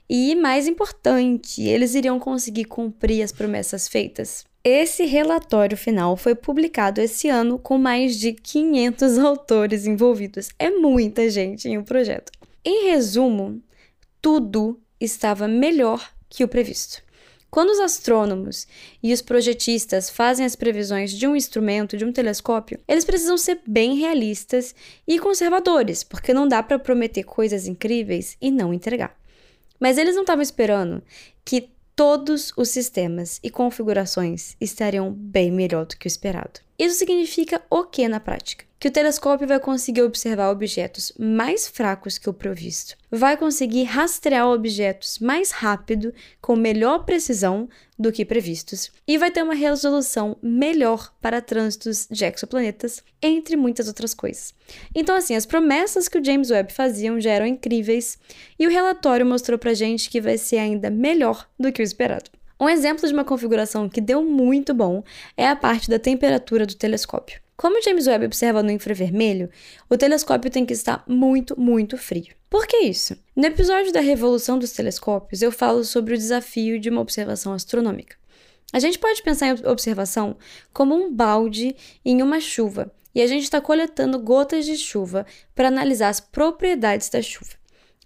E, 0.09 0.35
mais 0.35 0.67
importante, 0.67 1.63
eles 1.63 1.95
iriam 1.95 2.19
conseguir 2.19 2.65
cumprir 2.65 3.23
as 3.23 3.31
promessas 3.31 3.87
feitas. 3.87 4.43
Esse 4.63 5.05
relatório 5.05 5.77
final 5.77 6.17
foi 6.17 6.35
publicado 6.35 6.99
esse 6.99 7.29
ano 7.29 7.57
com 7.57 7.77
mais 7.77 8.19
de 8.19 8.33
500 8.33 9.17
autores 9.19 9.85
envolvidos. 9.85 10.49
É 10.57 10.69
muita 10.69 11.29
gente 11.29 11.67
em 11.69 11.77
um 11.77 11.83
projeto. 11.83 12.31
Em 12.63 12.89
resumo, 12.89 13.61
tudo 14.21 14.79
estava 14.99 15.47
melhor 15.47 16.11
que 16.27 16.43
o 16.43 16.47
previsto. 16.47 17.04
Quando 17.55 17.69
os 17.69 17.79
astrônomos 17.79 18.67
e 19.01 19.13
os 19.13 19.21
projetistas 19.21 20.09
fazem 20.09 20.45
as 20.45 20.57
previsões 20.57 21.13
de 21.13 21.25
um 21.25 21.37
instrumento, 21.37 21.95
de 21.95 22.03
um 22.03 22.11
telescópio, 22.11 22.77
eles 22.85 23.05
precisam 23.05 23.37
ser 23.37 23.61
bem 23.65 23.95
realistas 23.95 24.75
e 25.07 25.17
conservadores, 25.17 26.03
porque 26.03 26.33
não 26.33 26.49
dá 26.49 26.61
para 26.61 26.77
prometer 26.77 27.23
coisas 27.23 27.65
incríveis 27.65 28.35
e 28.41 28.51
não 28.51 28.73
entregar. 28.73 29.17
Mas 29.79 29.97
eles 29.97 30.15
não 30.15 30.23
estavam 30.23 30.41
esperando 30.41 31.01
que 31.45 31.69
todos 31.95 32.51
os 32.57 32.67
sistemas 32.67 33.39
e 33.41 33.49
configurações 33.49 34.57
estariam 34.59 35.09
bem 35.09 35.49
melhor 35.49 35.85
do 35.85 35.95
que 35.95 36.07
o 36.07 36.09
esperado. 36.09 36.64
Isso 36.77 36.97
significa 36.97 37.61
o 37.69 37.83
que 37.83 38.05
na 38.07 38.19
prática? 38.19 38.65
Que 38.77 38.89
o 38.89 38.91
telescópio 38.91 39.47
vai 39.47 39.59
conseguir 39.59 40.01
observar 40.01 40.51
objetos 40.51 41.13
mais 41.17 41.67
fracos 41.67 42.17
que 42.17 42.29
o 42.29 42.33
previsto, 42.33 42.97
vai 43.09 43.37
conseguir 43.37 43.83
rastrear 43.83 44.47
objetos 44.47 45.17
mais 45.19 45.51
rápido, 45.51 46.13
com 46.41 46.55
melhor 46.55 47.05
precisão 47.05 47.69
do 47.97 48.11
que 48.11 48.25
previstos, 48.25 48.91
e 49.07 49.17
vai 49.17 49.31
ter 49.31 49.41
uma 49.41 49.55
resolução 49.55 50.37
melhor 50.43 51.13
para 51.21 51.41
trânsitos 51.41 52.07
de 52.11 52.25
exoplanetas, 52.25 53.01
entre 53.21 53.55
muitas 53.55 53.87
outras 53.87 54.13
coisas. 54.13 54.53
Então, 54.93 55.15
assim, 55.15 55.33
as 55.33 55.45
promessas 55.45 56.09
que 56.09 56.19
o 56.19 56.23
James 56.23 56.51
Webb 56.51 56.73
faziam 56.73 57.21
já 57.21 57.31
eram 57.31 57.47
incríveis, 57.47 58.19
e 58.59 58.67
o 58.67 58.69
relatório 58.69 59.25
mostrou 59.25 59.57
pra 59.57 59.73
gente 59.73 60.09
que 60.09 60.19
vai 60.19 60.37
ser 60.37 60.57
ainda 60.57 60.89
melhor 60.89 61.47
do 61.57 61.71
que 61.71 61.81
o 61.81 61.83
esperado. 61.83 62.29
Um 62.59 62.69
exemplo 62.69 63.05
de 63.05 63.13
uma 63.13 63.25
configuração 63.25 63.89
que 63.89 63.99
deu 63.99 64.23
muito 64.23 64.73
bom 64.73 65.03
é 65.35 65.47
a 65.47 65.55
parte 65.55 65.89
da 65.89 65.99
temperatura 65.99 66.65
do 66.65 66.75
telescópio. 66.75 67.41
Como 67.57 67.81
James 67.81 68.07
Webb 68.07 68.25
observa 68.25 68.63
no 68.63 68.71
infravermelho, 68.71 69.49
o 69.89 69.97
telescópio 69.97 70.51
tem 70.51 70.65
que 70.65 70.73
estar 70.73 71.03
muito, 71.07 71.59
muito 71.59 71.97
frio. 71.97 72.33
Por 72.49 72.65
que 72.65 72.77
isso? 72.77 73.17
No 73.35 73.45
episódio 73.45 73.91
da 73.91 73.99
Revolução 73.99 74.57
dos 74.57 74.71
Telescópios, 74.71 75.41
eu 75.41 75.51
falo 75.51 75.83
sobre 75.83 76.13
o 76.13 76.17
desafio 76.17 76.79
de 76.79 76.89
uma 76.89 77.01
observação 77.01 77.51
astronômica. 77.53 78.15
A 78.71 78.79
gente 78.79 78.99
pode 78.99 79.21
pensar 79.21 79.47
em 79.47 79.67
observação 79.67 80.37
como 80.73 80.95
um 80.95 81.13
balde 81.13 81.75
em 82.03 82.21
uma 82.21 82.39
chuva, 82.39 82.91
e 83.13 83.21
a 83.21 83.27
gente 83.27 83.43
está 83.43 83.59
coletando 83.61 84.19
gotas 84.19 84.65
de 84.65 84.77
chuva 84.77 85.25
para 85.53 85.69
analisar 85.69 86.09
as 86.09 86.19
propriedades 86.19 87.09
da 87.09 87.21
chuva 87.21 87.53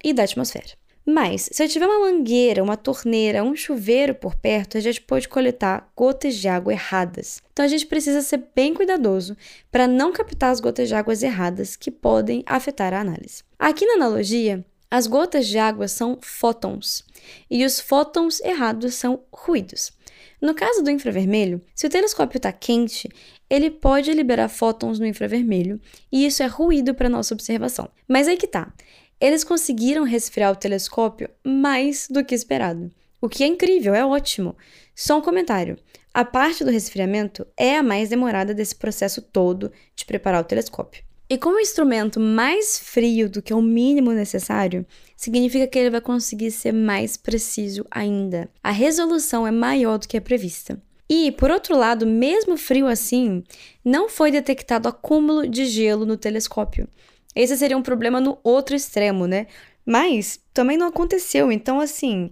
e 0.03 0.13
da 0.13 0.23
atmosfera. 0.23 0.77
Mas, 1.11 1.49
se 1.51 1.63
eu 1.63 1.67
tiver 1.67 1.87
uma 1.87 2.11
mangueira, 2.11 2.61
uma 2.61 2.77
torneira, 2.77 3.43
um 3.43 3.55
chuveiro 3.55 4.13
por 4.13 4.35
perto, 4.35 4.77
a 4.77 4.79
gente 4.79 5.01
pode 5.01 5.27
coletar 5.27 5.91
gotas 5.95 6.35
de 6.35 6.47
água 6.47 6.71
erradas. 6.71 7.41
Então, 7.51 7.65
a 7.65 7.67
gente 7.67 7.87
precisa 7.87 8.21
ser 8.21 8.43
bem 8.55 8.75
cuidadoso 8.75 9.35
para 9.71 9.87
não 9.87 10.13
captar 10.13 10.51
as 10.51 10.59
gotas 10.59 10.87
de 10.87 10.93
água 10.93 11.15
erradas 11.19 11.75
que 11.75 11.89
podem 11.89 12.43
afetar 12.45 12.93
a 12.93 13.01
análise. 13.01 13.41
Aqui 13.57 13.87
na 13.87 13.93
analogia, 13.93 14.63
as 14.91 15.07
gotas 15.07 15.47
de 15.47 15.57
água 15.57 15.87
são 15.87 16.19
fótons 16.21 17.03
e 17.49 17.65
os 17.65 17.79
fótons 17.79 18.39
errados 18.41 18.93
são 18.93 19.23
ruídos. 19.33 19.91
No 20.39 20.53
caso 20.53 20.83
do 20.83 20.91
infravermelho, 20.91 21.59
se 21.73 21.87
o 21.87 21.89
telescópio 21.89 22.37
está 22.37 22.51
quente, 22.51 23.09
ele 23.49 23.71
pode 23.71 24.13
liberar 24.13 24.47
fótons 24.47 24.99
no 24.99 25.07
infravermelho 25.07 25.81
e 26.11 26.23
isso 26.27 26.43
é 26.43 26.45
ruído 26.45 26.93
para 26.93 27.09
nossa 27.09 27.33
observação. 27.33 27.89
Mas 28.07 28.27
aí 28.27 28.37
que 28.37 28.47
tá. 28.47 28.71
Eles 29.19 29.43
conseguiram 29.43 30.03
resfriar 30.03 30.51
o 30.51 30.55
telescópio 30.55 31.29
mais 31.43 32.07
do 32.09 32.23
que 32.23 32.33
esperado. 32.33 32.89
O 33.21 33.27
que 33.27 33.43
é 33.43 33.47
incrível, 33.47 33.93
é 33.93 34.05
ótimo. 34.05 34.55
Só 34.95 35.17
um 35.17 35.21
comentário. 35.21 35.77
A 36.13 36.23
parte 36.23 36.63
do 36.63 36.71
resfriamento 36.71 37.45
é 37.57 37.77
a 37.77 37.83
mais 37.83 38.09
demorada 38.09 38.53
desse 38.53 38.75
processo 38.75 39.21
todo 39.21 39.71
de 39.95 40.05
preparar 40.05 40.41
o 40.41 40.45
telescópio. 40.45 41.03
E 41.29 41.37
como 41.37 41.57
o 41.57 41.59
instrumento 41.59 42.19
mais 42.19 42.79
frio 42.79 43.29
do 43.29 43.41
que 43.41 43.53
o 43.53 43.61
mínimo 43.61 44.11
necessário, 44.11 44.85
significa 45.15 45.67
que 45.67 45.77
ele 45.77 45.91
vai 45.91 46.01
conseguir 46.01 46.49
ser 46.49 46.71
mais 46.71 47.15
preciso 47.15 47.85
ainda. 47.91 48.49
A 48.63 48.71
resolução 48.71 49.45
é 49.45 49.51
maior 49.51 49.99
do 49.99 50.07
que 50.07 50.17
a 50.17 50.21
prevista. 50.21 50.81
E, 51.07 51.31
por 51.31 51.51
outro 51.51 51.77
lado, 51.77 52.07
mesmo 52.07 52.57
frio 52.57 52.87
assim, 52.87 53.43
não 53.83 54.07
foi 54.09 54.31
detectado 54.31 54.87
acúmulo 54.87 55.47
de 55.47 55.65
gelo 55.65 56.05
no 56.05 56.17
telescópio. 56.17 56.87
Esse 57.35 57.57
seria 57.57 57.77
um 57.77 57.83
problema 57.83 58.19
no 58.19 58.37
outro 58.43 58.75
extremo, 58.75 59.27
né? 59.27 59.47
Mas 59.85 60.39
também 60.53 60.77
não 60.77 60.87
aconteceu, 60.87 61.51
então 61.51 61.79
assim, 61.79 62.31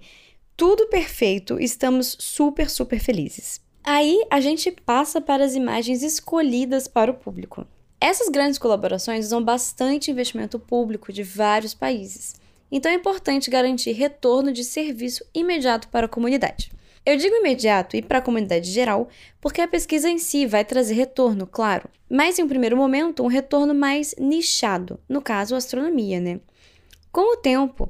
tudo 0.56 0.88
perfeito, 0.88 1.60
estamos 1.60 2.16
super, 2.20 2.70
super 2.70 3.00
felizes. 3.00 3.62
Aí 3.84 4.26
a 4.30 4.40
gente 4.40 4.72
passa 4.72 5.22
para 5.22 5.46
as 5.46 5.56
imagens 5.56 6.04
escolhidas 6.04 6.88
para 6.88 7.12
o 7.12 7.14
público. 7.14 7.66
Essas 8.02 8.30
grandes 8.30 8.60
colaborações 8.60 9.26
usam 9.26 9.44
bastante 9.44 10.12
investimento 10.12 10.60
público 10.60 11.12
de 11.12 11.24
vários 11.24 11.74
países, 11.74 12.36
então 12.72 12.92
é 12.92 12.96
importante 12.96 13.50
garantir 13.50 13.94
retorno 13.94 14.52
de 14.52 14.64
serviço 14.64 15.26
imediato 15.34 15.88
para 15.88 16.06
a 16.06 16.10
comunidade. 16.10 16.72
Eu 17.08 17.16
digo 17.16 17.38
imediato 17.38 17.96
e 17.96 18.02
para 18.02 18.18
a 18.18 18.22
comunidade 18.22 18.70
geral, 18.70 19.08
porque 19.40 19.62
a 19.62 19.68
pesquisa 19.68 20.10
em 20.10 20.18
si 20.18 20.46
vai 20.46 20.66
trazer 20.66 20.94
retorno, 20.94 21.48
claro, 21.48 21.88
mas 22.10 22.38
em 22.38 22.44
um 22.44 22.50
primeiro 22.50 22.76
momento, 22.76 23.24
um 23.24 23.28
retorno 23.28 23.74
mais 23.74 24.14
nichado, 24.20 25.00
no 25.08 25.22
caso, 25.22 25.56
astronomia, 25.56 26.20
né? 26.20 26.42
Com 27.10 27.34
o 27.34 27.38
tempo, 27.38 27.90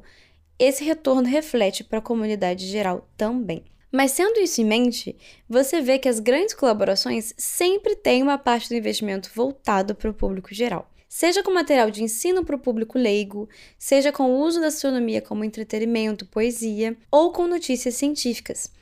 esse 0.56 0.84
retorno 0.84 1.26
reflete 1.26 1.82
para 1.82 1.98
a 1.98 2.00
comunidade 2.00 2.64
geral 2.68 3.08
também. 3.16 3.64
Mas 3.90 4.12
sendo 4.12 4.38
isso 4.38 4.60
em 4.60 4.64
mente, 4.64 5.16
você 5.48 5.80
vê 5.80 5.98
que 5.98 6.08
as 6.08 6.20
grandes 6.20 6.54
colaborações 6.54 7.34
sempre 7.36 7.96
têm 7.96 8.22
uma 8.22 8.38
parte 8.38 8.68
do 8.68 8.76
investimento 8.76 9.32
voltado 9.34 9.96
para 9.96 10.10
o 10.10 10.14
público 10.14 10.54
geral. 10.54 10.88
Seja 11.08 11.42
com 11.42 11.52
material 11.52 11.90
de 11.90 12.04
ensino 12.04 12.44
para 12.44 12.54
o 12.54 12.60
público 12.60 12.96
leigo, 12.96 13.48
seja 13.76 14.12
com 14.12 14.30
o 14.30 14.38
uso 14.38 14.60
da 14.60 14.68
astronomia 14.68 15.20
como 15.20 15.42
entretenimento, 15.42 16.24
poesia 16.24 16.96
ou 17.10 17.32
com 17.32 17.48
notícias 17.48 17.96
científicas. 17.96 18.77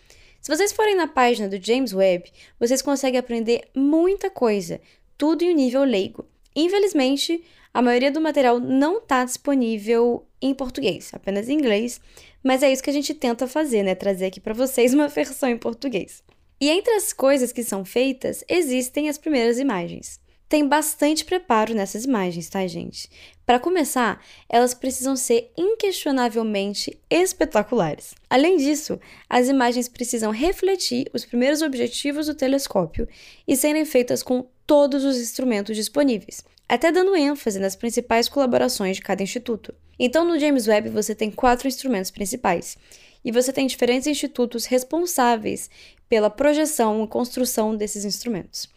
Se 0.46 0.56
vocês 0.56 0.70
forem 0.70 0.94
na 0.94 1.08
página 1.08 1.48
do 1.48 1.60
James 1.60 1.92
Webb, 1.92 2.30
vocês 2.56 2.80
conseguem 2.80 3.18
aprender 3.18 3.62
muita 3.74 4.30
coisa, 4.30 4.80
tudo 5.18 5.42
em 5.42 5.50
um 5.50 5.56
nível 5.56 5.82
leigo. 5.82 6.24
Infelizmente, 6.54 7.42
a 7.74 7.82
maioria 7.82 8.12
do 8.12 8.20
material 8.20 8.60
não 8.60 8.98
está 8.98 9.24
disponível 9.24 10.24
em 10.40 10.54
português, 10.54 11.10
apenas 11.12 11.48
em 11.48 11.54
inglês, 11.54 12.00
mas 12.44 12.62
é 12.62 12.70
isso 12.70 12.80
que 12.80 12.90
a 12.90 12.92
gente 12.92 13.12
tenta 13.12 13.48
fazer, 13.48 13.82
né? 13.82 13.96
Trazer 13.96 14.26
aqui 14.26 14.38
para 14.38 14.54
vocês 14.54 14.94
uma 14.94 15.08
versão 15.10 15.48
em 15.48 15.58
português. 15.58 16.22
E 16.60 16.70
entre 16.70 16.94
as 16.94 17.12
coisas 17.12 17.50
que 17.50 17.64
são 17.64 17.84
feitas, 17.84 18.44
existem 18.48 19.08
as 19.08 19.18
primeiras 19.18 19.58
imagens. 19.58 20.20
Tem 20.48 20.66
bastante 20.66 21.24
preparo 21.24 21.74
nessas 21.74 22.04
imagens, 22.04 22.48
tá, 22.48 22.64
gente? 22.68 23.10
Para 23.44 23.58
começar, 23.58 24.24
elas 24.48 24.74
precisam 24.74 25.16
ser 25.16 25.50
inquestionavelmente 25.56 26.96
espetaculares. 27.10 28.14
Além 28.30 28.56
disso, 28.56 29.00
as 29.28 29.48
imagens 29.48 29.88
precisam 29.88 30.30
refletir 30.30 31.10
os 31.12 31.24
primeiros 31.24 31.62
objetivos 31.62 32.26
do 32.26 32.34
telescópio 32.34 33.08
e 33.46 33.56
serem 33.56 33.84
feitas 33.84 34.22
com 34.22 34.46
todos 34.64 35.04
os 35.04 35.18
instrumentos 35.18 35.74
disponíveis, 35.74 36.44
até 36.68 36.92
dando 36.92 37.16
ênfase 37.16 37.58
nas 37.58 37.74
principais 37.74 38.28
colaborações 38.28 38.96
de 38.96 39.02
cada 39.02 39.24
instituto. 39.24 39.74
Então, 39.98 40.24
no 40.24 40.38
James 40.38 40.68
Webb, 40.68 40.90
você 40.90 41.12
tem 41.12 41.30
quatro 41.30 41.66
instrumentos 41.66 42.12
principais, 42.12 42.76
e 43.24 43.32
você 43.32 43.52
tem 43.52 43.66
diferentes 43.66 44.06
institutos 44.06 44.66
responsáveis 44.66 45.68
pela 46.08 46.30
projeção 46.30 47.02
e 47.02 47.08
construção 47.08 47.74
desses 47.74 48.04
instrumentos. 48.04 48.68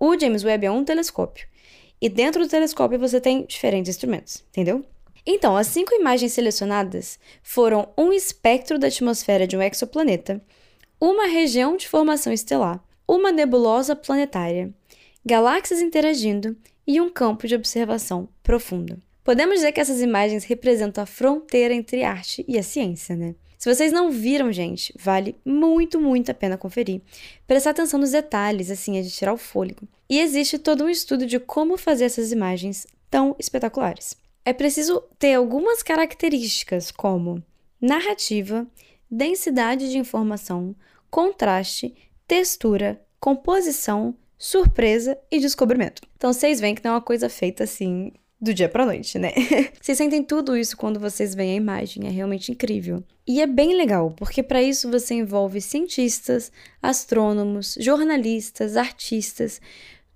O 0.00 0.18
James 0.18 0.44
Webb 0.44 0.66
é 0.66 0.70
um 0.70 0.84
telescópio. 0.84 1.48
E 2.00 2.08
dentro 2.08 2.44
do 2.44 2.48
telescópio 2.48 2.98
você 2.98 3.20
tem 3.20 3.44
diferentes 3.44 3.90
instrumentos, 3.90 4.44
entendeu? 4.50 4.84
Então, 5.26 5.56
as 5.56 5.66
cinco 5.66 5.92
imagens 5.94 6.32
selecionadas 6.32 7.18
foram 7.42 7.88
um 7.98 8.12
espectro 8.12 8.78
da 8.78 8.86
atmosfera 8.86 9.46
de 9.46 9.56
um 9.56 9.62
exoplaneta, 9.62 10.40
uma 11.00 11.26
região 11.26 11.76
de 11.76 11.88
formação 11.88 12.32
estelar, 12.32 12.82
uma 13.06 13.32
nebulosa 13.32 13.96
planetária, 13.96 14.72
galáxias 15.26 15.80
interagindo 15.80 16.56
e 16.86 17.00
um 17.00 17.10
campo 17.10 17.48
de 17.48 17.56
observação 17.56 18.28
profundo. 18.42 19.02
Podemos 19.24 19.56
dizer 19.56 19.72
que 19.72 19.80
essas 19.80 20.00
imagens 20.00 20.44
representam 20.44 21.02
a 21.02 21.06
fronteira 21.06 21.74
entre 21.74 22.04
arte 22.04 22.44
e 22.48 22.56
a 22.56 22.62
ciência, 22.62 23.14
né? 23.16 23.34
Se 23.58 23.74
vocês 23.74 23.92
não 23.92 24.10
viram, 24.10 24.52
gente, 24.52 24.94
vale 24.96 25.36
muito, 25.44 26.00
muito 26.00 26.30
a 26.30 26.34
pena 26.34 26.56
conferir. 26.56 27.02
Prestar 27.44 27.70
atenção 27.70 27.98
nos 27.98 28.12
detalhes, 28.12 28.70
assim, 28.70 28.96
é 28.96 29.02
de 29.02 29.10
tirar 29.10 29.32
o 29.32 29.36
fôlego. 29.36 29.88
E 30.08 30.20
existe 30.20 30.58
todo 30.58 30.84
um 30.84 30.88
estudo 30.88 31.26
de 31.26 31.40
como 31.40 31.76
fazer 31.76 32.04
essas 32.04 32.30
imagens 32.30 32.86
tão 33.10 33.34
espetaculares. 33.36 34.16
É 34.44 34.52
preciso 34.52 35.02
ter 35.18 35.34
algumas 35.34 35.82
características, 35.82 36.92
como 36.92 37.42
narrativa, 37.80 38.64
densidade 39.10 39.90
de 39.90 39.98
informação, 39.98 40.74
contraste, 41.10 41.94
textura, 42.28 43.04
composição, 43.18 44.14
surpresa 44.38 45.18
e 45.30 45.40
descobrimento. 45.40 46.02
Então 46.16 46.32
vocês 46.32 46.60
veem 46.60 46.76
que 46.76 46.84
não 46.84 46.92
é 46.92 46.94
uma 46.94 47.00
coisa 47.00 47.28
feita 47.28 47.64
assim 47.64 48.12
do 48.40 48.54
dia 48.54 48.68
para 48.68 48.86
noite, 48.86 49.18
né? 49.18 49.32
vocês 49.80 49.98
sentem 49.98 50.22
tudo 50.22 50.56
isso 50.56 50.76
quando 50.76 51.00
vocês 51.00 51.34
veem 51.34 51.52
a 51.52 51.56
imagem, 51.56 52.06
é 52.06 52.10
realmente 52.10 52.52
incrível. 52.52 53.02
E 53.26 53.40
é 53.40 53.46
bem 53.46 53.76
legal, 53.76 54.12
porque 54.12 54.42
para 54.42 54.62
isso 54.62 54.90
você 54.90 55.14
envolve 55.14 55.60
cientistas, 55.60 56.52
astrônomos, 56.80 57.76
jornalistas, 57.80 58.76
artistas, 58.76 59.60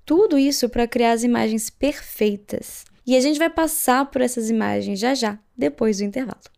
tudo 0.04 0.38
isso 0.38 0.68
para 0.68 0.86
criar 0.86 1.12
as 1.12 1.24
imagens 1.24 1.68
perfeitas. 1.68 2.84
E 3.06 3.16
a 3.16 3.20
gente 3.20 3.38
vai 3.38 3.50
passar 3.50 4.08
por 4.10 4.22
essas 4.22 4.48
imagens 4.48 4.98
já 4.98 5.14
já, 5.14 5.38
depois 5.56 5.98
do 5.98 6.04
intervalo. 6.04 6.51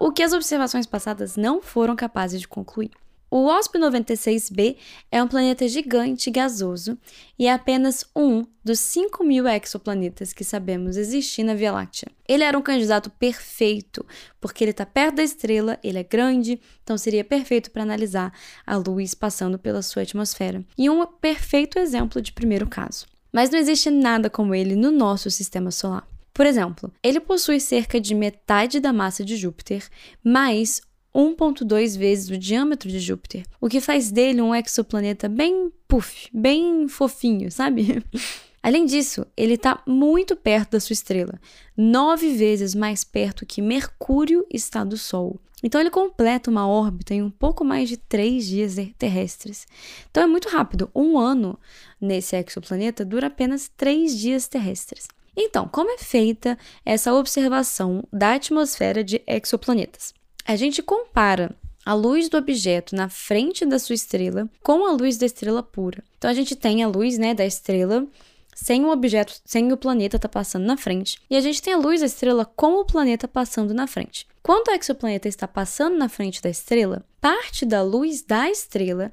o 0.00 0.10
que 0.10 0.24
as 0.24 0.32
observações 0.32 0.84
passadas 0.84 1.36
não 1.36 1.62
foram 1.62 1.94
capazes 1.94 2.40
de 2.40 2.48
concluir. 2.48 2.90
O 3.30 3.44
WASP-96b 3.46 4.76
é 5.12 5.22
um 5.22 5.28
planeta 5.28 5.68
gigante 5.68 6.30
gasoso 6.30 6.96
e 7.38 7.46
é 7.46 7.52
apenas 7.52 8.04
um 8.16 8.46
dos 8.64 8.80
5 8.80 9.22
mil 9.22 9.46
exoplanetas 9.46 10.32
que 10.32 10.42
sabemos 10.42 10.96
existir 10.96 11.42
na 11.42 11.54
Via 11.54 11.72
Láctea. 11.72 12.08
Ele 12.26 12.42
era 12.42 12.58
um 12.58 12.62
candidato 12.62 13.10
perfeito, 13.10 14.04
porque 14.40 14.64
ele 14.64 14.70
está 14.70 14.86
perto 14.86 15.16
da 15.16 15.22
estrela, 15.22 15.78
ele 15.82 15.98
é 15.98 16.02
grande, 16.02 16.58
então 16.82 16.96
seria 16.96 17.22
perfeito 17.22 17.70
para 17.70 17.82
analisar 17.82 18.32
a 18.66 18.76
luz 18.76 19.14
passando 19.14 19.58
pela 19.58 19.82
sua 19.82 20.02
atmosfera. 20.02 20.64
E 20.76 20.88
um 20.88 21.04
perfeito 21.06 21.78
exemplo 21.78 22.22
de 22.22 22.32
primeiro 22.32 22.66
caso. 22.66 23.06
Mas 23.30 23.50
não 23.50 23.58
existe 23.58 23.90
nada 23.90 24.30
como 24.30 24.54
ele 24.54 24.74
no 24.74 24.90
nosso 24.90 25.30
sistema 25.30 25.70
solar. 25.70 26.08
Por 26.32 26.46
exemplo, 26.46 26.92
ele 27.02 27.18
possui 27.18 27.58
cerca 27.58 28.00
de 28.00 28.14
metade 28.14 28.78
da 28.78 28.92
massa 28.92 29.24
de 29.24 29.36
Júpiter, 29.36 29.84
mais 30.22 30.80
1,2 31.18 31.98
vezes 31.98 32.30
o 32.30 32.38
diâmetro 32.38 32.88
de 32.88 33.00
Júpiter, 33.00 33.44
o 33.60 33.68
que 33.68 33.80
faz 33.80 34.12
dele 34.12 34.40
um 34.40 34.54
exoplaneta 34.54 35.28
bem 35.28 35.72
puff, 35.88 36.28
bem 36.32 36.86
fofinho, 36.86 37.50
sabe? 37.50 38.04
Além 38.62 38.86
disso, 38.86 39.26
ele 39.36 39.54
está 39.54 39.82
muito 39.84 40.36
perto 40.36 40.72
da 40.72 40.80
sua 40.80 40.92
estrela, 40.92 41.40
nove 41.76 42.34
vezes 42.34 42.72
mais 42.72 43.02
perto 43.02 43.44
que 43.44 43.60
Mercúrio 43.60 44.46
está 44.48 44.84
do 44.84 44.96
Sol. 44.96 45.40
Então 45.60 45.80
ele 45.80 45.90
completa 45.90 46.50
uma 46.50 46.68
órbita 46.68 47.14
em 47.14 47.22
um 47.22 47.30
pouco 47.30 47.64
mais 47.64 47.88
de 47.88 47.96
três 47.96 48.46
dias 48.46 48.76
terrestres. 48.96 49.66
Então 50.08 50.22
é 50.22 50.26
muito 50.26 50.48
rápido. 50.48 50.88
Um 50.94 51.18
ano 51.18 51.58
nesse 52.00 52.36
exoplaneta 52.36 53.04
dura 53.04 53.26
apenas 53.26 53.68
três 53.76 54.16
dias 54.16 54.46
terrestres. 54.46 55.08
Então, 55.36 55.66
como 55.68 55.90
é 55.90 55.98
feita 55.98 56.56
essa 56.84 57.12
observação 57.12 58.04
da 58.12 58.34
atmosfera 58.34 59.02
de 59.02 59.20
exoplanetas? 59.26 60.14
A 60.48 60.56
gente 60.56 60.82
compara 60.82 61.54
a 61.84 61.92
luz 61.92 62.30
do 62.30 62.38
objeto 62.38 62.96
na 62.96 63.10
frente 63.10 63.66
da 63.66 63.78
sua 63.78 63.94
estrela 63.94 64.48
com 64.62 64.86
a 64.86 64.92
luz 64.92 65.18
da 65.18 65.26
estrela 65.26 65.62
pura. 65.62 66.02
Então 66.16 66.30
a 66.30 66.32
gente 66.32 66.56
tem 66.56 66.82
a 66.82 66.88
luz, 66.88 67.18
né, 67.18 67.34
da 67.34 67.44
estrela 67.44 68.06
sem 68.54 68.82
o 68.84 68.90
objeto, 68.90 69.34
sem 69.44 69.70
o 69.70 69.76
planeta 69.76 70.18
tá 70.18 70.28
passando 70.28 70.64
na 70.64 70.76
frente, 70.76 71.18
e 71.30 71.36
a 71.36 71.40
gente 71.40 71.62
tem 71.62 71.74
a 71.74 71.78
luz 71.78 72.00
da 72.00 72.06
estrela 72.06 72.44
com 72.44 72.80
o 72.80 72.84
planeta 72.84 73.28
passando 73.28 73.72
na 73.72 73.86
frente. 73.86 74.26
Quando 74.42 74.68
o 74.68 74.72
exoplaneta 74.72 75.28
está 75.28 75.46
passando 75.46 75.96
na 75.96 76.08
frente 76.08 76.42
da 76.42 76.48
estrela, 76.48 77.04
parte 77.20 77.66
da 77.66 77.82
luz 77.82 78.22
da 78.22 78.50
estrela 78.50 79.12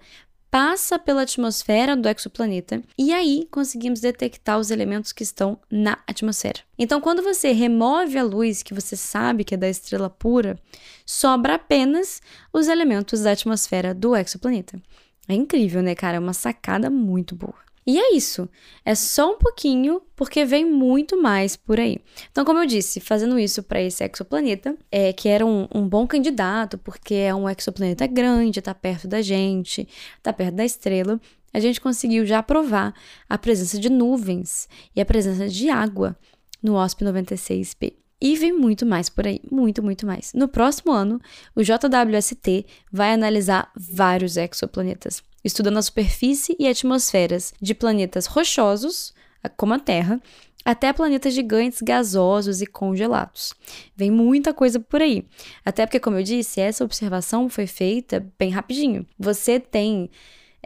passa 0.56 0.98
pela 0.98 1.24
atmosfera 1.24 1.98
do 1.98 2.08
exoplaneta 2.08 2.82
e 2.98 3.12
aí 3.12 3.46
conseguimos 3.52 4.00
detectar 4.00 4.58
os 4.58 4.72
elementos 4.72 5.12
que 5.12 5.22
estão 5.22 5.60
na 5.70 5.98
atmosfera. 6.08 6.62
Então, 6.80 7.02
quando 7.02 7.22
você 7.22 7.52
remove 7.52 8.18
a 8.18 8.24
luz 8.24 8.64
que 8.64 8.74
você 8.74 8.96
sabe 8.96 9.44
que 9.44 9.56
é 9.56 9.58
da 9.58 9.68
estrela 9.68 10.10
pura, 10.10 10.58
sobra 11.06 11.56
apenas 11.56 12.22
os 12.54 12.70
elementos 12.70 13.24
da 13.24 13.32
atmosfera 13.32 13.94
do 13.94 14.16
exoplaneta. 14.16 14.82
É 15.28 15.34
incrível, 15.34 15.84
né, 15.84 15.94
cara? 15.94 16.16
É 16.16 16.20
uma 16.22 16.32
sacada 16.32 16.90
muito 16.90 17.36
boa. 17.36 17.60
E 17.88 18.00
é 18.00 18.16
isso. 18.16 18.50
É 18.84 18.96
só 18.96 19.34
um 19.34 19.38
pouquinho, 19.38 20.02
porque 20.16 20.44
vem 20.44 20.66
muito 20.66 21.22
mais 21.22 21.56
por 21.56 21.80
aí. 21.80 22.00
Então, 22.32 22.44
como 22.44 22.60
eu 22.60 22.66
disse, 22.66 23.00
fazendo 23.00 23.38
isso 23.38 23.62
para 23.62 23.80
esse 23.80 24.04
exoplaneta, 24.04 24.76
é, 24.92 25.14
que 25.14 25.30
era 25.30 25.46
um, 25.46 25.68
um, 25.74 25.88
bom 25.88 26.08
candidato, 26.08 26.80
porque 26.80 27.14
é 27.14 27.36
um 27.36 27.48
exoplaneta 27.48 28.08
grande, 28.08 28.60
está 28.60 28.74
perto 28.74 29.08
da 29.08 29.22
gente, 29.22 29.88
está 30.18 30.34
perto 30.34 30.56
da 30.56 30.66
estrela, 30.66 31.22
a 31.54 31.60
gente 31.60 31.80
conseguiu 31.80 32.26
já 32.26 32.42
provar 32.42 32.94
a 33.30 33.38
presença 33.38 33.80
de 33.80 33.90
nuvens 33.90 34.68
e 34.96 35.00
a 35.00 35.06
presença 35.06 35.48
de 35.48 35.70
água 35.70 36.18
no 36.64 36.74
OSP-96b. 36.74 37.94
E 38.20 38.36
vem 38.36 38.52
muito 38.52 38.86
mais 38.86 39.10
por 39.10 39.28
aí, 39.28 39.40
muito, 39.52 39.84
muito 39.84 40.08
mais. 40.08 40.34
No 40.34 40.48
próximo 40.48 40.92
ano, 40.92 41.22
o 41.56 41.62
JWST 41.62 42.66
vai 42.92 43.14
analisar 43.14 43.72
vários 43.76 44.38
exoplanetas 44.38 45.22
estudando 45.46 45.78
a 45.78 45.82
superfície 45.84 46.56
e 46.60 46.68
atmosferas 46.68 47.54
de 47.62 47.76
planetas 47.76 48.26
rochosos, 48.26 49.14
como 49.56 49.76
a 49.76 49.80
Terra, 49.80 50.20
até 50.66 50.92
planetas 50.92 51.36
gigantes 51.36 51.84
gasosos 51.84 52.60
e 52.60 52.66
congelados. 52.66 53.54
Vem 53.96 54.10
muita 54.10 54.52
coisa 54.52 54.80
por 54.80 55.04
aí. 55.04 55.24
Até 55.64 55.86
porque, 55.86 56.00
como 56.00 56.18
eu 56.18 56.24
disse, 56.24 56.60
essa 56.60 56.84
observação 56.84 57.48
foi 57.48 57.68
feita 57.68 58.26
bem 58.40 58.50
rapidinho. 58.50 59.06
Você 59.20 59.60
tem. 59.60 60.10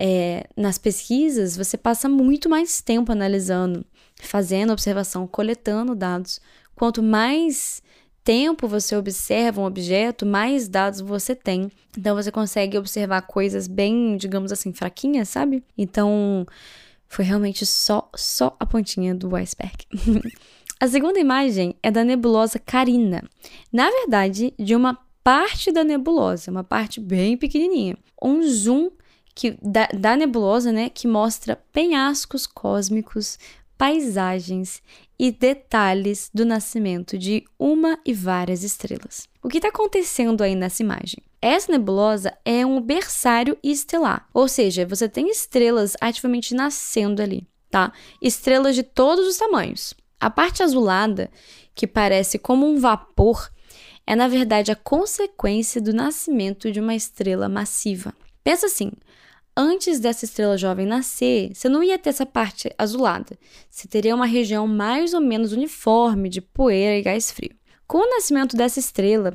É, 0.02 0.48
nas 0.56 0.78
pesquisas, 0.78 1.58
você 1.58 1.76
passa 1.76 2.08
muito 2.08 2.50
mais 2.50 2.80
tempo 2.82 3.12
analisando, 3.12 3.86
fazendo 4.16 4.72
observação, 4.72 5.28
coletando 5.28 5.94
dados. 5.94 6.40
Quanto 6.74 7.04
mais 7.04 7.84
tempo 8.30 8.68
você 8.68 8.96
observa 8.96 9.60
um 9.60 9.66
objeto, 9.66 10.24
mais 10.24 10.68
dados 10.68 11.02
você 11.02 11.34
tem. 11.34 11.72
Então 11.98 12.16
você 12.16 12.32
consegue 12.32 12.78
observar 12.78 13.24
coisas 13.24 13.66
bem, 13.66 14.18
digamos 14.18 14.52
assim, 14.52 14.72
fraquinhas, 14.72 15.30
sabe? 15.30 15.64
Então 15.76 16.46
foi 17.08 17.26
realmente 17.26 17.66
só 17.66 18.08
só 18.16 18.56
a 18.60 18.68
pontinha 18.68 19.16
do 19.16 19.36
iceberg. 19.36 19.78
a 20.80 20.88
segunda 20.88 21.20
imagem 21.20 21.74
é 21.82 21.90
da 21.90 22.04
nebulosa 22.04 22.60
Carina. 22.60 23.24
Na 23.74 23.90
verdade, 23.90 24.54
de 24.60 24.76
uma 24.76 25.00
parte 25.24 25.72
da 25.72 25.84
nebulosa, 25.84 26.52
uma 26.52 26.64
parte 26.64 27.00
bem 27.00 27.36
pequenininha. 27.36 27.98
Um 28.22 28.44
zoom 28.44 28.92
que 29.34 29.58
da, 29.60 29.88
da 29.88 30.16
nebulosa, 30.16 30.72
né, 30.72 30.88
que 30.88 31.08
mostra 31.08 31.60
penhascos 31.74 32.46
cósmicos 32.46 33.40
paisagens 33.76 34.84
e 35.20 35.32
detalhes 35.32 36.32
do 36.34 36.46
nascimento 36.46 37.18
de 37.18 37.44
uma 37.60 38.00
e 38.06 38.14
várias 38.14 38.64
estrelas. 38.64 39.28
O 39.44 39.50
que 39.50 39.58
está 39.58 39.68
acontecendo 39.68 40.42
aí 40.42 40.56
nessa 40.56 40.82
imagem? 40.82 41.22
Essa 41.42 41.74
nebulosa 41.74 42.34
é 42.46 42.66
um 42.66 42.80
berçário 42.80 43.58
estelar, 43.62 44.28
ou 44.34 44.48
seja, 44.48 44.86
você 44.86 45.10
tem 45.10 45.30
estrelas 45.30 45.96
ativamente 46.00 46.56
nascendo 46.56 47.22
ali, 47.22 47.46
tá? 47.70 47.92
Estrelas 48.22 48.76
de 48.76 48.84
todos 48.84 49.28
os 49.28 49.38
tamanhos. 49.38 49.94
A 50.20 50.30
parte 50.30 50.64
azulada, 50.64 51.30
que 51.76 51.86
parece 51.86 52.40
como 52.40 52.66
um 52.66 52.78
vapor, 52.80 53.50
é 54.08 54.16
na 54.16 54.28
verdade 54.28 54.72
a 54.72 54.76
consequência 54.76 55.82
do 55.82 55.94
nascimento 55.94 56.72
de 56.72 56.80
uma 56.80 56.96
estrela 56.96 57.48
massiva. 57.48 58.14
Pensa 58.44 58.66
assim: 58.66 58.92
antes 59.60 60.00
dessa 60.00 60.24
estrela 60.24 60.58
jovem 60.58 60.86
nascer, 60.86 61.52
você 61.54 61.68
não 61.68 61.84
ia 61.84 62.00
ter 62.00 62.12
essa 62.12 62.26
parte 62.26 62.74
azulada. 62.78 63.38
Você 63.70 63.90
teria 63.90 64.16
uma 64.16 64.26
região 64.26 64.66
mais 64.66 65.14
ou 65.14 65.20
menos 65.20 65.52
uniforme 65.52 66.30
de 66.30 66.40
poeira 66.40 66.96
e 66.98 67.02
gás 67.02 67.30
frio. 67.30 67.52
Com 67.86 67.98
o 67.98 68.10
nascimento 68.10 68.56
dessa 68.56 68.80
estrela, 68.80 69.34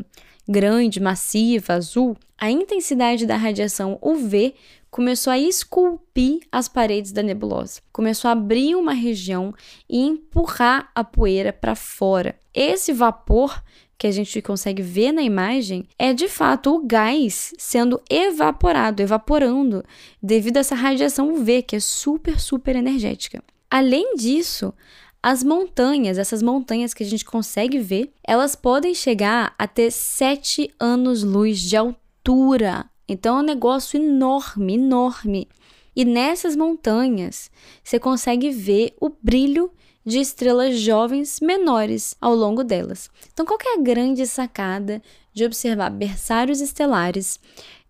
grande, 0.49 0.99
massiva, 0.99 1.75
azul, 1.75 2.17
a 2.39 2.51
intensidade 2.51 3.27
da 3.27 3.37
radiação 3.37 3.99
UV 4.01 4.55
começou 4.91 5.31
a 5.31 5.39
esculpir 5.39 6.41
as 6.51 6.69
paredes 6.69 7.13
da 7.13 7.23
nebulosa, 7.23 7.83
começou 7.93 8.29
a 8.29 8.33
abrir 8.33 8.77
uma 8.77 8.95
região 8.95 9.53
e 9.91 9.99
empurrar 9.99 10.91
a 10.95 11.05
poeira 11.05 11.53
para 11.53 11.75
fora. 11.75 12.39
Esse 12.55 12.93
vapor 12.93 13.63
que 14.05 14.09
a 14.09 14.13
gente 14.13 14.43
consegue 14.43 14.83
ver 14.83 15.13
na 15.13 15.23
imagem 15.23 15.89
é 15.99 16.13
de 16.13 16.29
fato 16.29 16.75
o 16.75 16.87
gás 16.87 17.55
sendo 17.57 17.99
evaporado, 18.11 19.01
evaporando, 19.01 19.83
devido 20.23 20.59
a 20.59 20.61
essa 20.61 20.75
radiação 20.75 21.33
UV 21.33 21.63
que 21.63 21.77
é 21.77 21.81
super, 21.81 22.39
super 22.39 22.77
energética. 22.77 23.43
Além 23.71 24.15
disso, 24.15 24.75
as 25.23 25.43
montanhas, 25.43 26.19
essas 26.19 26.43
montanhas 26.43 26.93
que 26.93 27.03
a 27.03 27.07
gente 27.07 27.25
consegue 27.25 27.79
ver, 27.79 28.13
elas 28.23 28.55
podem 28.55 28.95
chegar 28.95 29.55
a 29.59 29.67
ter 29.67 29.91
7 29.91 30.71
anos-luz 30.79 31.59
de 31.61 31.75
altura. 31.75 32.85
Então 33.09 33.39
é 33.39 33.41
um 33.41 33.47
negócio 33.47 33.97
enorme, 33.97 34.75
enorme. 34.75 35.49
E 35.97 36.05
nessas 36.05 36.55
montanhas, 36.55 37.51
você 37.83 37.99
consegue 37.99 38.51
ver 38.51 38.95
o 39.01 39.09
brilho 39.09 39.71
de 40.05 40.19
estrelas 40.19 40.79
jovens 40.79 41.41
menores 41.41 42.17
ao 42.21 42.35
longo 42.35 42.63
delas. 42.63 43.11
Então, 43.33 43.47
qual 43.47 43.59
é 43.65 43.75
a 43.75 43.83
grande 43.83 44.27
sacada 44.27 45.03
de 45.33 45.45
observar 45.45 45.91
berçários 45.91 46.61
estelares 46.61 47.41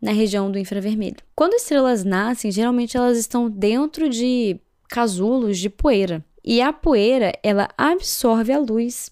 na 0.00 0.12
região 0.12 0.50
do 0.50 0.58
infravermelho? 0.58 1.16
Quando 1.34 1.54
estrelas 1.54 2.04
nascem, 2.04 2.50
geralmente 2.50 2.96
elas 2.96 3.18
estão 3.18 3.50
dentro 3.50 4.08
de 4.08 4.58
casulos 4.88 5.58
de 5.58 5.68
poeira. 5.68 6.24
E 6.44 6.60
a 6.60 6.72
poeira, 6.72 7.32
ela 7.42 7.68
absorve 7.76 8.52
a 8.52 8.58
luz 8.58 9.10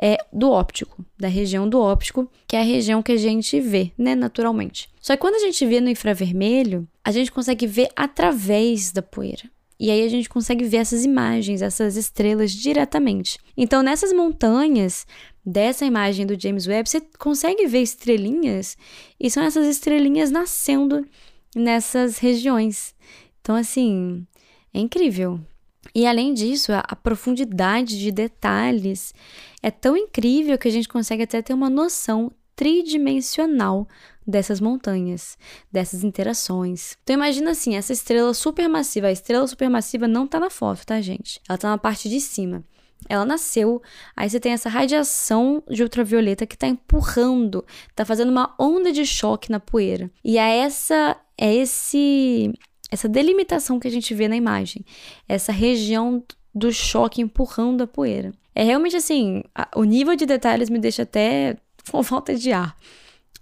é, 0.00 0.16
do 0.32 0.50
óptico, 0.50 1.04
da 1.18 1.28
região 1.28 1.68
do 1.68 1.78
óptico, 1.78 2.28
que 2.48 2.56
é 2.56 2.60
a 2.60 2.64
região 2.64 3.02
que 3.02 3.12
a 3.12 3.16
gente 3.18 3.60
vê, 3.60 3.92
né, 3.98 4.14
naturalmente. 4.14 4.88
Só 5.00 5.14
que 5.14 5.20
quando 5.20 5.34
a 5.34 5.40
gente 5.40 5.64
vê 5.66 5.78
no 5.80 5.90
infravermelho, 5.90 6.88
a 7.04 7.12
gente 7.12 7.30
consegue 7.30 7.66
ver 7.66 7.88
através 7.94 8.92
da 8.92 9.02
poeira. 9.02 9.42
E 9.80 9.90
aí 9.90 10.04
a 10.04 10.08
gente 10.10 10.28
consegue 10.28 10.62
ver 10.64 10.76
essas 10.76 11.06
imagens, 11.06 11.62
essas 11.62 11.96
estrelas 11.96 12.52
diretamente. 12.52 13.38
Então, 13.56 13.82
nessas 13.82 14.12
montanhas 14.12 15.06
dessa 15.42 15.86
imagem 15.86 16.26
do 16.26 16.38
James 16.38 16.66
Webb, 16.66 16.86
você 16.86 17.00
consegue 17.18 17.66
ver 17.66 17.80
estrelinhas 17.80 18.76
e 19.18 19.30
são 19.30 19.42
essas 19.42 19.66
estrelinhas 19.66 20.30
nascendo 20.30 21.06
nessas 21.56 22.18
regiões. 22.18 22.94
Então, 23.40 23.56
assim, 23.56 24.26
é 24.74 24.80
incrível. 24.80 25.40
E 25.94 26.06
além 26.06 26.34
disso, 26.34 26.72
a, 26.74 26.94
profundidade 26.94 27.98
de 27.98 28.12
detalhes 28.12 29.14
é 29.62 29.70
tão 29.70 29.96
incrível 29.96 30.58
que 30.58 30.68
a 30.68 30.70
gente 30.70 30.88
consegue 30.88 31.22
até 31.22 31.40
ter 31.40 31.54
uma 31.54 31.70
noção 31.70 32.30
tridimensional 32.54 33.88
dessas 34.26 34.60
montanhas, 34.60 35.36
dessas 35.72 36.04
interações. 36.04 36.96
Então 37.02 37.14
imagina 37.14 37.50
assim, 37.50 37.76
essa 37.76 37.92
estrela 37.92 38.32
supermassiva, 38.34 39.08
a 39.08 39.12
estrela 39.12 39.46
supermassiva 39.46 40.06
não 40.06 40.26
tá 40.26 40.38
na 40.38 40.50
foto, 40.50 40.84
tá, 40.86 41.00
gente? 41.00 41.40
Ela 41.48 41.58
tá 41.58 41.70
na 41.70 41.78
parte 41.78 42.08
de 42.08 42.20
cima. 42.20 42.64
Ela 43.08 43.24
nasceu, 43.24 43.80
aí 44.14 44.28
você 44.28 44.38
tem 44.38 44.52
essa 44.52 44.68
radiação 44.68 45.62
de 45.68 45.82
ultravioleta 45.82 46.46
que 46.46 46.56
tá 46.56 46.68
empurrando, 46.68 47.64
tá 47.94 48.04
fazendo 48.04 48.30
uma 48.30 48.54
onda 48.58 48.92
de 48.92 49.06
choque 49.06 49.50
na 49.50 49.58
poeira. 49.58 50.10
E 50.22 50.36
é 50.36 50.58
essa 50.58 51.16
é 51.36 51.54
esse 51.54 52.52
essa 52.90 53.08
delimitação 53.08 53.80
que 53.80 53.88
a 53.88 53.90
gente 53.90 54.12
vê 54.14 54.28
na 54.28 54.36
imagem, 54.36 54.84
essa 55.28 55.52
região 55.52 56.22
do 56.54 56.72
choque 56.72 57.22
empurrando 57.22 57.82
a 57.82 57.86
poeira. 57.86 58.32
É 58.54 58.64
realmente 58.64 58.96
assim, 58.96 59.44
a, 59.54 59.68
o 59.76 59.84
nível 59.84 60.14
de 60.16 60.26
detalhes 60.26 60.68
me 60.68 60.78
deixa 60.78 61.04
até 61.04 61.56
com 61.90 62.02
falta 62.02 62.34
de 62.34 62.52
ar 62.52 62.76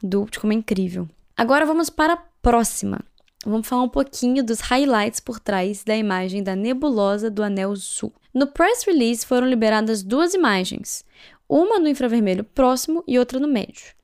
de 0.02 0.38
como 0.38 0.52
é 0.52 0.56
incrível. 0.56 1.08
Agora 1.36 1.66
vamos 1.66 1.90
para 1.90 2.14
a 2.14 2.22
próxima. 2.42 3.00
Vamos 3.44 3.68
falar 3.68 3.82
um 3.82 3.88
pouquinho 3.88 4.44
dos 4.44 4.60
highlights 4.60 5.20
por 5.20 5.38
trás 5.38 5.84
da 5.84 5.96
imagem 5.96 6.42
da 6.42 6.56
nebulosa 6.56 7.30
do 7.30 7.42
Anel 7.42 7.76
Sul. 7.76 8.12
No 8.34 8.46
press 8.48 8.84
release 8.84 9.24
foram 9.24 9.46
liberadas 9.46 10.02
duas 10.02 10.34
imagens, 10.34 11.04
uma 11.48 11.78
no 11.78 11.88
infravermelho 11.88 12.44
próximo 12.44 13.02
e 13.06 13.18
outra 13.18 13.38
no 13.38 13.48
médio. 13.48 13.96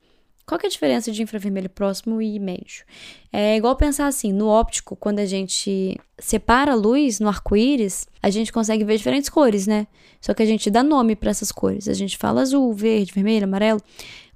Qual 0.47 0.61
é 0.63 0.67
a 0.67 0.71
diferença 0.71 1.11
de 1.11 1.23
infravermelho 1.23 1.71
próximo 1.71 2.21
e 2.21 2.39
médio? 2.39 2.85
É 3.33 3.57
igual 3.57 3.75
pensar 3.77 4.07
assim, 4.07 4.31
no 4.31 4.47
óptico, 4.47 4.95
quando 4.95 5.19
a 5.19 5.25
gente 5.25 5.99
separa 6.19 6.73
a 6.73 6.75
luz 6.75 7.19
no 7.19 7.29
arco-íris, 7.29 8.07
a 8.23 8.29
gente 8.29 8.53
consegue 8.53 8.85
ver 8.85 8.99
diferentes 8.99 9.31
cores, 9.31 9.67
né? 9.67 9.87
Só 10.21 10.35
que 10.35 10.43
a 10.43 10.47
gente 10.47 10.71
dá 10.71 10.83
nome 10.83 11.17
para 11.17 11.31
essas 11.31 11.51
cores. 11.51 11.89
A 11.89 11.95
gente 11.95 12.19
fala 12.19 12.43
azul, 12.43 12.73
verde, 12.75 13.13
vermelho, 13.13 13.45
amarelo. 13.45 13.81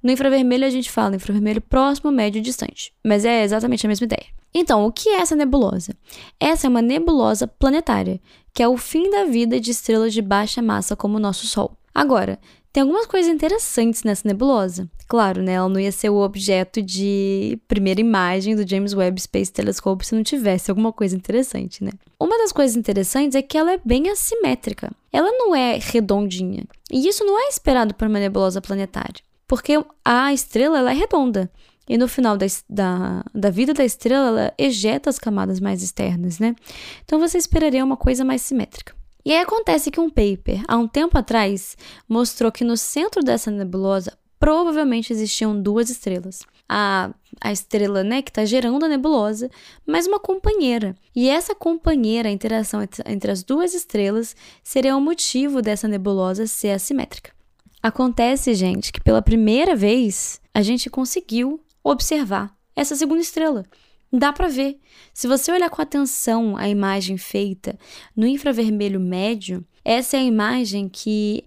No 0.01 0.11
infravermelho 0.11 0.65
a 0.65 0.69
gente 0.69 0.89
fala 0.89 1.15
infravermelho 1.15 1.61
próximo, 1.61 2.11
médio 2.11 2.39
e 2.39 2.41
distante. 2.41 2.93
Mas 3.05 3.25
é 3.25 3.43
exatamente 3.43 3.85
a 3.85 3.89
mesma 3.89 4.05
ideia. 4.05 4.27
Então, 4.53 4.85
o 4.85 4.91
que 4.91 5.09
é 5.09 5.21
essa 5.21 5.35
nebulosa? 5.35 5.93
Essa 6.39 6.67
é 6.67 6.69
uma 6.69 6.81
nebulosa 6.81 7.47
planetária, 7.47 8.19
que 8.53 8.63
é 8.63 8.67
o 8.67 8.77
fim 8.77 9.09
da 9.11 9.25
vida 9.25 9.59
de 9.59 9.71
estrelas 9.71 10.13
de 10.13 10.21
baixa 10.21 10.61
massa 10.61 10.95
como 10.95 11.17
o 11.17 11.19
nosso 11.19 11.45
Sol. 11.45 11.77
Agora, 11.93 12.39
tem 12.71 12.81
algumas 12.81 13.05
coisas 13.05 13.31
interessantes 13.31 14.03
nessa 14.03 14.27
nebulosa. 14.27 14.89
Claro, 15.07 15.41
né? 15.41 15.53
Ela 15.53 15.67
não 15.67 15.79
ia 15.79 15.91
ser 15.91 16.09
o 16.09 16.21
objeto 16.21 16.83
de 16.83 17.59
primeira 17.67 17.99
imagem 17.99 18.55
do 18.55 18.67
James 18.67 18.93
Webb 18.93 19.19
Space 19.19 19.51
Telescope 19.51 20.05
se 20.05 20.13
não 20.13 20.21
tivesse 20.21 20.69
alguma 20.69 20.93
coisa 20.93 21.15
interessante, 21.15 21.83
né? 21.83 21.91
Uma 22.19 22.37
das 22.37 22.51
coisas 22.51 22.77
interessantes 22.77 23.35
é 23.35 23.41
que 23.41 23.57
ela 23.57 23.73
é 23.73 23.81
bem 23.83 24.09
assimétrica. 24.09 24.91
Ela 25.11 25.31
não 25.31 25.55
é 25.55 25.79
redondinha. 25.81 26.63
E 26.91 27.07
isso 27.07 27.25
não 27.25 27.39
é 27.39 27.47
esperado 27.47 27.95
para 27.95 28.07
uma 28.07 28.19
nebulosa 28.19 28.61
planetária. 28.61 29.28
Porque 29.49 29.83
a 30.05 30.31
estrela 30.31 30.77
ela 30.77 30.91
é 30.91 30.93
redonda. 30.93 31.51
E 31.87 31.97
no 31.97 32.07
final 32.07 32.37
da, 32.37 32.45
da, 32.69 33.25
da 33.33 33.49
vida 33.49 33.73
da 33.73 33.83
estrela, 33.83 34.27
ela 34.27 34.53
ejeta 34.59 35.09
as 35.09 35.17
camadas 35.17 35.59
mais 35.59 35.81
externas, 35.81 36.37
né? 36.37 36.55
Então 37.03 37.19
você 37.19 37.39
esperaria 37.39 37.83
uma 37.83 37.97
coisa 37.97 38.23
mais 38.23 38.43
simétrica. 38.43 38.95
E 39.25 39.31
aí 39.31 39.39
acontece 39.39 39.89
que 39.89 39.99
um 39.99 40.07
paper, 40.07 40.63
há 40.67 40.77
um 40.77 40.87
tempo 40.87 41.17
atrás, 41.17 41.75
mostrou 42.07 42.51
que 42.51 42.63
no 42.63 42.77
centro 42.77 43.23
dessa 43.23 43.49
nebulosa 43.49 44.15
provavelmente 44.39 45.11
existiam 45.11 45.59
duas 45.59 45.89
estrelas. 45.89 46.43
A, 46.69 47.09
a 47.41 47.51
estrela 47.51 48.03
né, 48.03 48.21
que 48.21 48.29
está 48.29 48.45
gerando 48.45 48.85
a 48.85 48.87
nebulosa, 48.87 49.49
mas 49.83 50.05
uma 50.05 50.19
companheira. 50.19 50.95
E 51.15 51.27
essa 51.27 51.55
companheira, 51.55 52.29
a 52.29 52.31
interação 52.31 52.83
entre, 52.83 53.03
entre 53.11 53.31
as 53.31 53.41
duas 53.41 53.73
estrelas, 53.73 54.35
seria 54.63 54.95
o 54.95 55.01
motivo 55.01 55.59
dessa 55.59 55.87
nebulosa 55.87 56.45
ser 56.45 56.69
assimétrica. 56.69 57.38
Acontece, 57.81 58.53
gente, 58.53 58.91
que 58.91 59.01
pela 59.01 59.21
primeira 59.21 59.75
vez 59.75 60.41
a 60.53 60.61
gente 60.61 60.89
conseguiu 60.89 61.61
observar 61.83 62.53
essa 62.75 62.95
segunda 62.95 63.21
estrela. 63.21 63.65
Dá 64.11 64.33
para 64.33 64.47
ver. 64.47 64.79
Se 65.13 65.27
você 65.27 65.51
olhar 65.51 65.69
com 65.69 65.81
atenção 65.81 66.57
a 66.57 66.67
imagem 66.67 67.17
feita 67.17 67.77
no 68.15 68.25
infravermelho 68.27 68.99
médio, 68.99 69.63
essa 69.85 70.17
é 70.17 70.19
a 70.19 70.23
imagem 70.23 70.89
que 70.89 71.45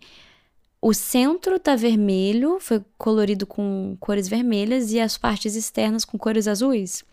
o 0.80 0.94
centro 0.94 1.56
está 1.56 1.76
vermelho, 1.76 2.58
foi 2.60 2.82
colorido 2.96 3.46
com 3.46 3.96
cores 4.00 4.26
vermelhas 4.26 4.92
e 4.92 5.00
as 5.00 5.18
partes 5.18 5.54
externas 5.54 6.04
com 6.04 6.18
cores 6.18 6.48
azuis. 6.48 7.04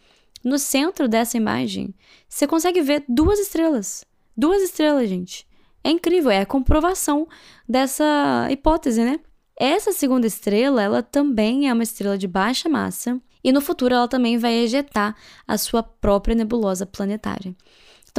No 0.44 0.58
centro 0.58 1.10
dessa 1.10 1.36
imagem, 1.36 1.94
você 2.28 2.48
consegue 2.48 2.82
ver 2.82 3.04
duas 3.08 3.40
estrelas. 3.40 4.06
Duas 4.38 4.62
estrelas, 4.62 5.10
gente. 5.10 5.46
É 5.84 5.90
incrível, 5.90 6.30
é 6.32 6.42
a 6.42 6.46
comprovação 6.46 7.28
dessa 7.68 8.48
hipótese, 8.50 9.04
né? 9.04 9.20
Essa 9.58 9.92
segunda 9.92 10.26
estrela, 10.26 10.82
ela 10.82 11.04
também 11.04 11.70
é 11.70 11.74
uma 11.74 11.84
estrela 11.84 12.18
de 12.18 12.28
baixa 12.28 12.70
massa 12.70 13.20
e 13.44 13.52
no 13.52 13.62
futuro 13.62 13.94
ela 13.94 14.08
também 14.08 14.38
vai 14.38 14.54
ejetar 14.54 15.16
a 15.48 15.58
sua 15.58 15.82
própria 15.84 16.36
nebulosa 16.36 16.86
planetária. 16.86 17.56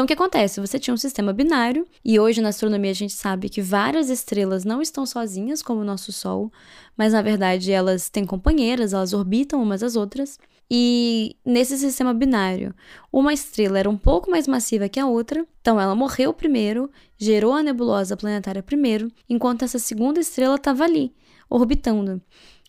Então 0.00 0.06
o 0.06 0.08
que 0.08 0.14
acontece? 0.14 0.62
Você 0.62 0.78
tinha 0.78 0.94
um 0.94 0.96
sistema 0.96 1.30
binário, 1.30 1.86
e 2.02 2.18
hoje 2.18 2.40
na 2.40 2.48
astronomia 2.48 2.90
a 2.90 2.94
gente 2.94 3.12
sabe 3.12 3.50
que 3.50 3.60
várias 3.60 4.08
estrelas 4.08 4.64
não 4.64 4.80
estão 4.80 5.04
sozinhas, 5.04 5.60
como 5.60 5.82
o 5.82 5.84
nosso 5.84 6.10
Sol, 6.10 6.50
mas 6.96 7.12
na 7.12 7.20
verdade 7.20 7.70
elas 7.70 8.08
têm 8.08 8.24
companheiras, 8.24 8.94
elas 8.94 9.12
orbitam 9.12 9.62
umas 9.62 9.82
às 9.82 9.96
outras. 9.96 10.38
E 10.70 11.36
nesse 11.44 11.76
sistema 11.76 12.14
binário, 12.14 12.74
uma 13.12 13.34
estrela 13.34 13.78
era 13.78 13.90
um 13.90 13.98
pouco 13.98 14.30
mais 14.30 14.48
massiva 14.48 14.88
que 14.88 14.98
a 14.98 15.06
outra, 15.06 15.46
então 15.60 15.78
ela 15.78 15.94
morreu 15.94 16.32
primeiro, 16.32 16.90
gerou 17.18 17.52
a 17.52 17.62
nebulosa 17.62 18.16
planetária 18.16 18.62
primeiro, 18.62 19.12
enquanto 19.28 19.66
essa 19.66 19.78
segunda 19.78 20.18
estrela 20.18 20.54
estava 20.54 20.82
ali, 20.82 21.14
orbitando. 21.50 22.22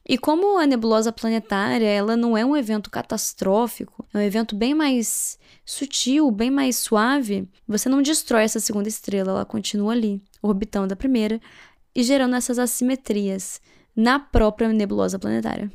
E 0.08 0.18
como 0.18 0.58
a 0.58 0.66
nebulosa 0.66 1.12
planetária, 1.12 1.86
ela 1.86 2.18
não 2.18 2.38
é 2.38 2.44
um 2.44 2.58
evento 2.58 2.90
catastrófico, 2.90 4.06
é 4.14 4.18
um 4.18 4.22
evento 4.22 4.56
bem 4.56 4.74
mais 4.74 5.38
sutil, 5.66 6.30
bem 6.32 6.50
mais 6.50 6.78
suave, 6.78 7.48
você 7.68 7.88
não 7.88 8.02
destrói 8.02 8.44
essa 8.44 8.60
segunda 8.60 8.90
estrela, 8.90 9.32
ela 9.32 9.46
continua 9.46 9.94
ali, 9.94 10.22
orbitando 10.42 10.94
a 10.94 10.98
primeira 10.98 11.40
e 11.96 12.04
gerando 12.04 12.36
essas 12.36 12.58
assimetrias 12.58 13.62
na 13.96 14.20
própria 14.20 14.70
nebulosa 14.70 15.20
planetária. 15.20 15.72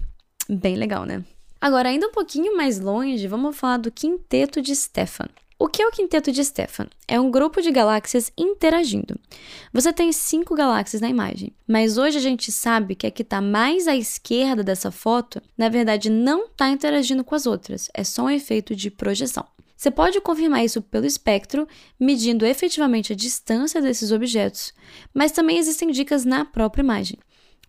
Bem 0.49 0.77
legal, 0.77 1.05
né? 1.05 1.25
Agora, 1.61 1.89
ainda 1.89 2.09
um 2.09 2.13
pouquinho 2.13 2.57
mais 2.57 2.79
longe, 2.79 3.27
vamos 3.27 3.57
falar 3.57 3.79
do 3.79 3.91
quinteto 3.91 4.61
de 4.61 4.75
Stefan. 4.75 5.29
O 5.59 5.69
que 5.69 5.81
é 5.81 5.87
o 5.87 5.91
quinteto 5.91 6.31
de 6.31 6.45
Stefan? 6.45 6.87
É 7.09 7.19
um 7.19 7.31
grupo 7.31 7.63
de 7.63 7.71
galáxias 7.71 8.31
interagindo. 8.37 9.19
Você 9.73 9.91
tem 9.91 10.13
cinco 10.13 10.55
galáxias 10.55 11.01
na 11.01 11.09
imagem, 11.09 11.51
mas 11.67 11.97
hoje 11.97 12.19
a 12.19 12.21
gente 12.21 12.53
sabe 12.53 12.95
que 12.95 13.07
a 13.07 13.11
que 13.11 13.23
está 13.23 13.41
mais 13.41 13.89
à 13.89 13.97
esquerda 13.97 14.63
dessa 14.63 14.91
foto, 14.91 15.41
na 15.57 15.71
verdade, 15.71 16.11
não 16.11 16.45
está 16.45 16.69
interagindo 16.69 17.25
com 17.25 17.35
as 17.35 17.47
outras, 17.47 17.89
é 17.95 18.05
só 18.05 18.25
um 18.25 18.31
efeito 18.31 18.77
de 18.77 18.91
projeção. 18.91 19.47
Você 19.75 19.91
pode 19.91 20.21
confirmar 20.21 20.63
isso 20.63 20.83
pelo 20.83 21.07
espectro, 21.07 21.67
medindo 21.99 22.45
efetivamente 22.45 23.15
a 23.15 23.17
distância 23.17 23.81
desses 23.81 24.13
objetos, 24.13 24.75
mas 25.15 25.33
também 25.33 25.57
existem 25.57 25.91
dicas 25.91 26.27
na 26.27 26.45
própria 26.45 26.83
imagem. 26.83 27.19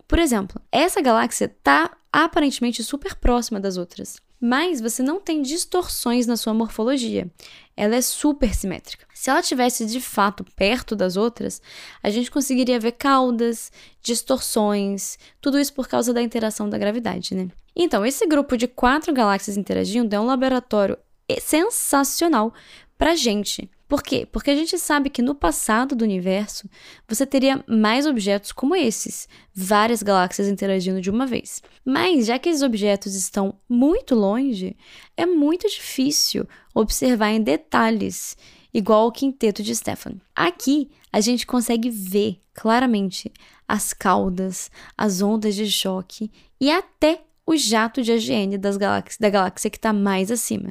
Por 0.06 0.18
exemplo, 0.18 0.60
essa 0.70 1.00
galáxia 1.00 1.46
está 1.46 1.96
aparentemente 2.12 2.84
super 2.84 3.14
próxima 3.14 3.58
das 3.58 3.78
outras, 3.78 4.20
mas 4.40 4.80
você 4.80 5.02
não 5.02 5.20
tem 5.20 5.42
distorções 5.42 6.26
na 6.26 6.36
sua 6.36 6.54
morfologia. 6.54 7.30
Ela 7.76 7.96
é 7.96 8.00
super 8.00 8.54
simétrica. 8.54 9.06
Se 9.14 9.30
ela 9.30 9.42
tivesse 9.42 9.86
de 9.86 10.00
fato 10.00 10.44
perto 10.56 10.94
das 10.96 11.16
outras, 11.16 11.60
a 12.02 12.10
gente 12.10 12.30
conseguiria 12.30 12.78
ver 12.78 12.92
caudas, 12.92 13.70
distorções, 14.02 15.18
tudo 15.40 15.58
isso 15.58 15.72
por 15.72 15.88
causa 15.88 16.12
da 16.12 16.22
interação 16.22 16.68
da 16.68 16.78
gravidade, 16.78 17.34
né? 17.34 17.48
Então, 17.74 18.04
esse 18.04 18.26
grupo 18.26 18.56
de 18.56 18.66
quatro 18.66 19.12
galáxias 19.12 19.56
interagindo 19.56 20.14
é 20.14 20.20
um 20.20 20.26
laboratório 20.26 20.98
sensacional 21.40 22.52
para 22.96 23.14
gente. 23.14 23.70
Por 23.88 24.02
quê? 24.02 24.28
Porque 24.30 24.50
a 24.50 24.54
gente 24.54 24.78
sabe 24.78 25.08
que 25.08 25.22
no 25.22 25.34
passado 25.34 25.96
do 25.96 26.04
universo 26.04 26.68
você 27.08 27.24
teria 27.24 27.64
mais 27.66 28.06
objetos 28.06 28.52
como 28.52 28.76
esses, 28.76 29.26
várias 29.54 30.02
galáxias 30.02 30.46
interagindo 30.46 31.00
de 31.00 31.10
uma 31.10 31.26
vez. 31.26 31.62
Mas 31.82 32.26
já 32.26 32.38
que 32.38 32.50
esses 32.50 32.60
objetos 32.60 33.14
estão 33.14 33.54
muito 33.66 34.14
longe, 34.14 34.76
é 35.16 35.24
muito 35.24 35.66
difícil 35.66 36.46
observar 36.74 37.30
em 37.30 37.40
detalhes, 37.40 38.36
igual 38.74 39.06
o 39.06 39.12
quinteto 39.12 39.62
de 39.62 39.74
Stefan. 39.74 40.16
Aqui 40.36 40.90
a 41.10 41.20
gente 41.22 41.46
consegue 41.46 41.88
ver 41.88 42.38
claramente 42.52 43.32
as 43.66 43.94
caudas, 43.94 44.70
as 44.98 45.22
ondas 45.22 45.54
de 45.54 45.70
choque 45.70 46.30
e 46.60 46.70
até 46.70 47.22
o 47.46 47.56
jato 47.56 48.02
de 48.02 48.12
AGN 48.12 48.58
das 48.58 48.76
galáxias, 48.76 49.16
da 49.18 49.30
galáxia 49.30 49.70
que 49.70 49.78
está 49.78 49.90
mais 49.90 50.30
acima. 50.30 50.70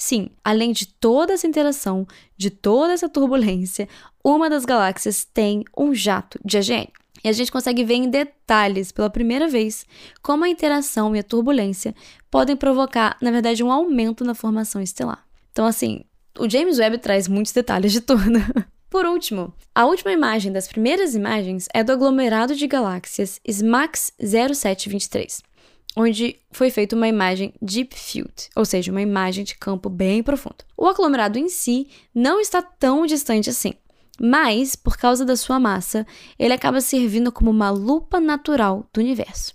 Sim, 0.00 0.30
além 0.42 0.72
de 0.72 0.86
toda 0.86 1.34
essa 1.34 1.46
interação, 1.46 2.06
de 2.34 2.48
toda 2.48 2.94
essa 2.94 3.06
turbulência, 3.06 3.86
uma 4.24 4.48
das 4.48 4.64
galáxias 4.64 5.26
tem 5.26 5.62
um 5.76 5.94
jato 5.94 6.40
de 6.42 6.56
AGN. 6.56 6.88
E 7.22 7.28
a 7.28 7.32
gente 7.32 7.52
consegue 7.52 7.84
ver 7.84 7.96
em 7.96 8.08
detalhes, 8.08 8.90
pela 8.90 9.10
primeira 9.10 9.46
vez, 9.46 9.84
como 10.22 10.42
a 10.42 10.48
interação 10.48 11.14
e 11.14 11.18
a 11.18 11.22
turbulência 11.22 11.94
podem 12.30 12.56
provocar, 12.56 13.14
na 13.20 13.30
verdade, 13.30 13.62
um 13.62 13.70
aumento 13.70 14.24
na 14.24 14.34
formação 14.34 14.80
estelar. 14.80 15.22
Então, 15.52 15.66
assim, 15.66 16.02
o 16.38 16.48
James 16.48 16.78
Webb 16.78 16.96
traz 16.96 17.28
muitos 17.28 17.52
detalhes 17.52 17.92
de 17.92 18.00
tudo. 18.00 18.22
Por 18.88 19.04
último, 19.04 19.52
a 19.74 19.84
última 19.84 20.12
imagem 20.12 20.50
das 20.50 20.66
primeiras 20.66 21.14
imagens 21.14 21.68
é 21.74 21.84
do 21.84 21.92
aglomerado 21.92 22.56
de 22.56 22.66
galáxias 22.66 23.38
SMAX 23.46 24.12
0723 24.18 25.42
onde 25.96 26.36
foi 26.50 26.70
feita 26.70 26.96
uma 26.96 27.08
imagem 27.08 27.52
deep 27.60 27.94
field, 27.98 28.32
ou 28.54 28.64
seja, 28.64 28.90
uma 28.90 29.02
imagem 29.02 29.44
de 29.44 29.56
campo 29.56 29.88
bem 29.88 30.22
profundo. 30.22 30.64
O 30.76 30.86
aglomerado 30.86 31.38
em 31.38 31.48
si 31.48 31.88
não 32.14 32.40
está 32.40 32.62
tão 32.62 33.06
distante 33.06 33.50
assim, 33.50 33.74
mas, 34.20 34.76
por 34.76 34.98
causa 34.98 35.24
da 35.24 35.34
sua 35.34 35.58
massa, 35.58 36.06
ele 36.38 36.52
acaba 36.52 36.80
servindo 36.80 37.32
como 37.32 37.50
uma 37.50 37.70
lupa 37.70 38.20
natural 38.20 38.86
do 38.92 39.00
universo. 39.00 39.54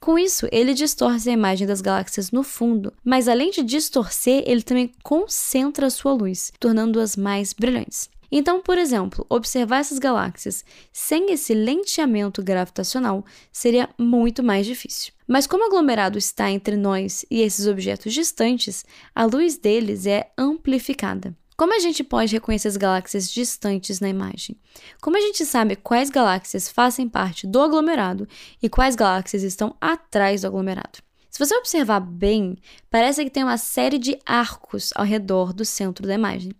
Com 0.00 0.18
isso, 0.18 0.48
ele 0.50 0.72
distorce 0.72 1.28
a 1.28 1.32
imagem 1.32 1.66
das 1.66 1.80
galáxias 1.80 2.30
no 2.30 2.42
fundo, 2.42 2.92
mas 3.04 3.28
além 3.28 3.50
de 3.50 3.62
distorcer, 3.62 4.42
ele 4.46 4.62
também 4.62 4.90
concentra 5.02 5.90
sua 5.90 6.12
luz, 6.14 6.52
tornando-as 6.58 7.16
mais 7.16 7.52
brilhantes. 7.52 8.08
Então, 8.30 8.60
por 8.60 8.78
exemplo, 8.78 9.26
observar 9.28 9.78
essas 9.78 9.98
galáxias 9.98 10.64
sem 10.92 11.32
esse 11.32 11.52
lenteamento 11.52 12.42
gravitacional 12.42 13.24
seria 13.50 13.88
muito 13.98 14.42
mais 14.42 14.66
difícil. 14.66 15.12
Mas 15.26 15.46
como 15.46 15.64
o 15.64 15.66
aglomerado 15.66 16.18
está 16.18 16.50
entre 16.50 16.76
nós 16.76 17.24
e 17.30 17.40
esses 17.40 17.66
objetos 17.66 18.12
distantes, 18.12 18.84
a 19.14 19.24
luz 19.24 19.56
deles 19.56 20.06
é 20.06 20.30
amplificada. 20.38 21.36
Como 21.56 21.74
a 21.74 21.78
gente 21.78 22.02
pode 22.02 22.32
reconhecer 22.32 22.68
as 22.68 22.76
galáxias 22.78 23.30
distantes 23.30 24.00
na 24.00 24.08
imagem? 24.08 24.56
Como 24.98 25.18
a 25.18 25.20
gente 25.20 25.44
sabe 25.44 25.76
quais 25.76 26.08
galáxias 26.08 26.70
fazem 26.70 27.06
parte 27.06 27.46
do 27.46 27.60
aglomerado 27.60 28.26
e 28.62 28.68
quais 28.68 28.96
galáxias 28.96 29.42
estão 29.42 29.76
atrás 29.78 30.40
do 30.40 30.46
aglomerado? 30.46 31.09
Se 31.30 31.38
você 31.38 31.54
observar 31.54 32.00
bem, 32.00 32.56
parece 32.90 33.22
que 33.22 33.30
tem 33.30 33.44
uma 33.44 33.56
série 33.56 33.98
de 33.98 34.18
arcos 34.26 34.90
ao 34.96 35.04
redor 35.04 35.52
do 35.52 35.64
centro 35.64 36.04
da 36.04 36.14
imagem, 36.14 36.50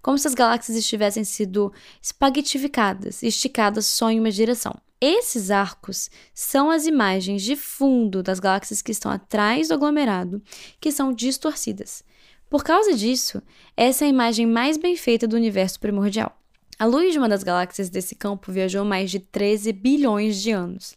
como 0.00 0.16
se 0.16 0.28
as 0.28 0.34
galáxias 0.34 0.78
estivessem 0.78 1.24
sido 1.24 1.72
espaguetificadas, 2.00 3.24
esticadas 3.24 3.86
só 3.86 4.08
em 4.08 4.20
uma 4.20 4.30
direção. 4.30 4.80
Esses 5.00 5.50
arcos 5.50 6.10
são 6.32 6.70
as 6.70 6.86
imagens 6.86 7.42
de 7.42 7.56
fundo 7.56 8.22
das 8.22 8.38
galáxias 8.38 8.80
que 8.80 8.92
estão 8.92 9.10
atrás 9.10 9.68
do 9.68 9.74
aglomerado, 9.74 10.40
que 10.80 10.92
são 10.92 11.12
distorcidas. 11.12 12.04
Por 12.48 12.62
causa 12.62 12.94
disso, 12.94 13.42
essa 13.76 14.04
é 14.04 14.06
a 14.06 14.10
imagem 14.10 14.46
mais 14.46 14.76
bem 14.76 14.96
feita 14.96 15.26
do 15.26 15.36
universo 15.36 15.80
primordial. 15.80 16.38
A 16.78 16.84
luz 16.84 17.12
de 17.12 17.18
uma 17.18 17.28
das 17.28 17.42
galáxias 17.42 17.90
desse 17.90 18.14
campo 18.14 18.52
viajou 18.52 18.84
mais 18.84 19.10
de 19.10 19.18
13 19.18 19.72
bilhões 19.72 20.40
de 20.40 20.52
anos. 20.52 20.94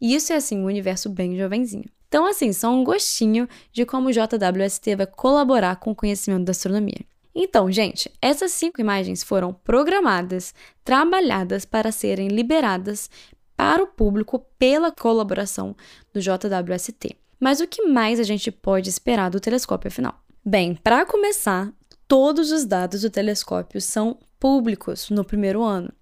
E 0.00 0.14
isso 0.14 0.32
é 0.32 0.36
assim 0.36 0.58
um 0.58 0.66
universo 0.66 1.08
bem 1.08 1.36
jovenzinho. 1.36 1.90
Então, 2.10 2.26
assim, 2.26 2.52
só 2.52 2.68
um 2.70 2.82
gostinho 2.82 3.48
de 3.72 3.86
como 3.86 4.08
o 4.08 4.12
JWST 4.12 4.96
vai 4.96 5.06
colaborar 5.06 5.76
com 5.76 5.92
o 5.92 5.94
conhecimento 5.94 6.44
da 6.44 6.50
astronomia. 6.50 7.06
Então, 7.32 7.70
gente, 7.70 8.10
essas 8.20 8.50
cinco 8.50 8.80
imagens 8.80 9.22
foram 9.22 9.52
programadas, 9.52 10.52
trabalhadas 10.82 11.64
para 11.64 11.92
serem 11.92 12.26
liberadas 12.26 13.08
para 13.56 13.84
o 13.84 13.86
público 13.86 14.44
pela 14.58 14.90
colaboração 14.90 15.76
do 16.12 16.20
JWST. 16.20 17.16
Mas 17.38 17.60
o 17.60 17.68
que 17.68 17.82
mais 17.86 18.18
a 18.18 18.24
gente 18.24 18.50
pode 18.50 18.88
esperar 18.88 19.30
do 19.30 19.38
telescópio 19.38 19.86
afinal? 19.86 20.20
Bem, 20.44 20.74
para 20.74 21.06
começar, 21.06 21.72
todos 22.08 22.50
os 22.50 22.64
dados 22.64 23.02
do 23.02 23.10
telescópio 23.10 23.80
são 23.80 24.18
públicos 24.40 25.10
no 25.10 25.24
primeiro 25.24 25.62
ano. 25.62 25.92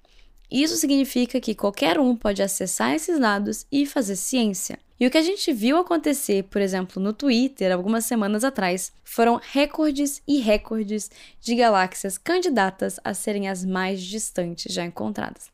Isso 0.51 0.77
significa 0.77 1.41
que 1.41 1.55
qualquer 1.55 1.99
um 1.99 2.17
pode 2.17 2.43
acessar 2.43 2.95
esses 2.95 3.19
dados 3.19 3.67
e 3.71 3.85
fazer 3.85 4.17
ciência. 4.17 4.79
E 5.01 5.07
o 5.07 5.11
que 5.11 5.19
a 5.19 5.23
gente 5.23 5.53
viu 5.53 5.77
acontecer, 5.77 6.45
por 6.45 6.61
exemplo, 6.61 7.01
no 7.01 7.13
Twitter 7.13 7.73
algumas 7.73 8.05
semanas 8.05 8.43
atrás, 8.43 8.93
foram 9.05 9.41
recordes 9.41 10.21
e 10.27 10.39
recordes 10.39 11.11
de 11.41 11.55
galáxias 11.55 12.19
candidatas 12.19 12.99
a 13.05 13.15
serem 13.15 13.49
as 13.49 13.65
mais 13.65 14.03
distantes 14.03 14.73
já 14.73 14.85
encontradas. 14.85 15.51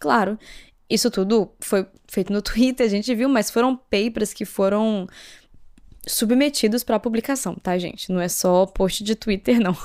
Claro, 0.00 0.38
isso 0.90 1.10
tudo 1.10 1.50
foi 1.60 1.86
feito 2.08 2.32
no 2.32 2.42
Twitter, 2.42 2.86
a 2.86 2.90
gente 2.90 3.14
viu, 3.14 3.28
mas 3.28 3.50
foram 3.50 3.76
papers 3.76 4.32
que 4.32 4.44
foram 4.44 5.06
submetidos 6.06 6.82
para 6.82 6.98
publicação, 6.98 7.54
tá, 7.54 7.78
gente? 7.78 8.10
Não 8.10 8.20
é 8.20 8.28
só 8.28 8.66
post 8.66 9.04
de 9.04 9.14
Twitter, 9.14 9.60
não. 9.62 9.76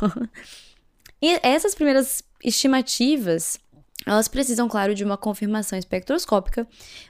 e 1.22 1.40
essas 1.44 1.76
primeiras 1.76 2.24
estimativas 2.44 3.60
elas 4.06 4.28
precisam, 4.28 4.68
claro, 4.68 4.94
de 4.94 5.04
uma 5.04 5.18
confirmação 5.18 5.78
espectroscópica, 5.78 6.68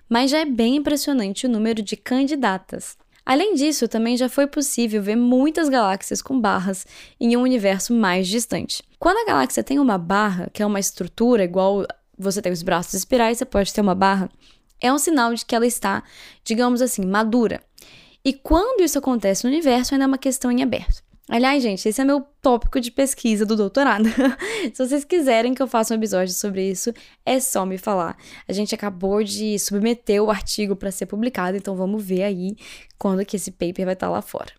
mas 0.08 0.32
já 0.32 0.39
é 0.39 0.45
bem 0.45 0.77
impressionante 0.77 1.45
o 1.45 1.49
número 1.49 1.82
de 1.82 1.95
candidatas. 1.95 2.97
Além 3.25 3.56
disso, 3.56 3.88
também 3.88 4.17
já 4.17 4.27
foi 4.27 4.47
possível 4.47 5.01
ver 5.01 5.15
muitas 5.15 5.69
galáxias 5.69 6.21
com 6.21 6.39
barras 6.39 6.86
em 7.19 7.38
um 7.38 7.41
universo 7.41 7.93
mais 7.93 8.27
distante. 8.27 8.84
Quando 8.99 9.17
a 9.17 9.25
galáxia 9.25 9.63
tem 9.63 9.79
uma 9.79 9.97
barra, 9.97 10.49
que 10.53 10.62
é 10.62 10.65
uma 10.65 10.79
estrutura 10.79 11.43
igual 11.43 11.86
você 12.17 12.41
tem 12.41 12.51
os 12.51 12.62
braços 12.62 12.93
espirais, 12.93 13.38
você 13.38 13.45
pode 13.45 13.73
ter 13.73 13.82
uma 13.82 13.95
barra, 13.95 14.29
é 14.82 14.91
um 14.91 14.97
sinal 14.97 15.34
de 15.34 15.45
que 15.45 15.56
ela 15.56 15.65
está, 15.65 16.03
digamos 16.43 16.82
assim, 16.82 17.06
madura. 17.06 17.62
E 18.25 18.34
quando 18.34 18.82
isso 18.82 18.97
acontece 18.97 19.43
no 19.43 19.49
universo, 19.49 19.93
ainda 19.93 20.06
é 20.06 20.08
uma 20.08 20.17
questão 20.17 20.51
em 20.51 20.62
aberto. 20.63 21.03
Aliás, 21.30 21.64
gente, 21.64 21.88
esse 21.88 22.02
é 22.02 22.04
meu 22.04 22.22
tópico 22.42 22.82
de 22.82 22.92
pesquisa 22.92 23.46
do 23.46 23.56
doutorado. 23.56 24.04
Se 24.74 24.86
vocês 24.86 25.06
quiserem 25.06 25.54
que 25.54 25.62
eu 25.62 25.68
faça 25.68 25.94
um 25.94 25.98
episódio 25.98 26.34
sobre 26.34 26.70
isso, 26.70 26.94
é 27.26 27.40
só 27.40 27.66
me 27.66 27.78
falar. 27.78 28.18
A 28.46 28.52
gente 28.52 28.76
acabou 28.76 29.24
de 29.24 29.58
submeter 29.58 30.22
o 30.22 30.30
artigo 30.30 30.76
para 30.76 30.92
ser 30.92 31.06
publicado, 31.06 31.56
então 31.56 31.76
vamos 31.76 32.04
ver 32.04 32.24
aí 32.24 32.58
quando 32.98 33.26
que 33.26 33.38
esse 33.38 33.52
paper 33.52 33.86
vai 33.86 33.94
estar 33.94 34.08
tá 34.08 34.12
lá 34.12 34.22
fora. 34.22 34.52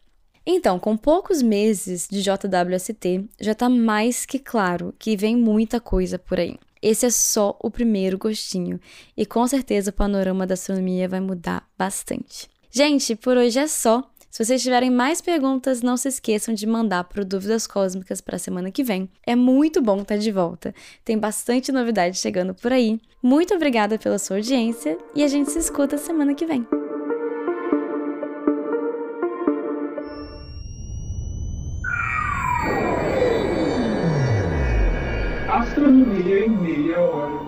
Então, 0.47 0.79
com 0.79 0.97
poucos 0.97 1.43
meses 1.43 2.07
de 2.11 2.23
JWST, 2.23 3.29
já 3.41 3.53
está 3.53 3.69
mais 3.69 4.25
que 4.25 4.39
claro 4.39 4.95
que 4.99 5.17
vem 5.17 5.37
muita 5.37 5.81
coisa 5.81 6.19
por 6.19 6.39
aí. 6.39 6.57
Esse 6.83 7.07
é 7.07 7.11
só 7.11 7.59
o 7.63 7.71
primeiro 7.71 8.19
gostinho, 8.19 8.79
e 9.17 9.25
com 9.25 9.47
certeza 9.47 9.91
o 9.91 9.95
panorama 9.95 10.47
da 10.47 10.53
astronomia 10.53 11.09
vai 11.09 11.21
mudar 11.21 11.67
bastante. 11.79 12.49
Gente, 12.71 13.15
por 13.15 13.37
hoje 13.37 13.59
é 13.59 13.67
só. 13.67 14.03
Se 14.35 14.45
vocês 14.45 14.65
tiverem 14.65 14.91
mais 14.91 15.21
perguntas, 15.21 15.81
não 15.81 15.97
se 15.97 16.09
esqueçam 16.09 16.53
de 16.53 16.67
mandar 16.67 17.05
para 17.05 17.23
Dúvidas 17.23 17.69
Cósmicas 17.69 18.21
para 18.21 18.35
a 18.35 18.39
semana 18.41 18.69
que 18.69 18.83
vem. 18.83 19.09
É 19.25 19.37
muito 19.37 19.81
bom 19.81 20.03
estar 20.03 20.17
de 20.17 20.33
volta. 20.33 20.75
Tem 21.05 21.17
bastante 21.17 21.71
novidade 21.71 22.19
chegando 22.19 22.53
por 22.53 22.73
aí. 22.73 23.01
Muito 23.23 23.55
obrigada 23.55 23.97
pela 23.97 24.19
sua 24.19 24.39
audiência 24.39 24.99
e 25.15 25.23
a 25.23 25.29
gente 25.29 25.53
se 25.53 25.61
escuta 25.61 25.97
semana 25.97 26.35
que 26.35 26.45
vem. 26.45 26.67
Astronomia 35.49 36.47
em 36.47 36.51
meia 36.51 37.01
hora. 37.01 37.44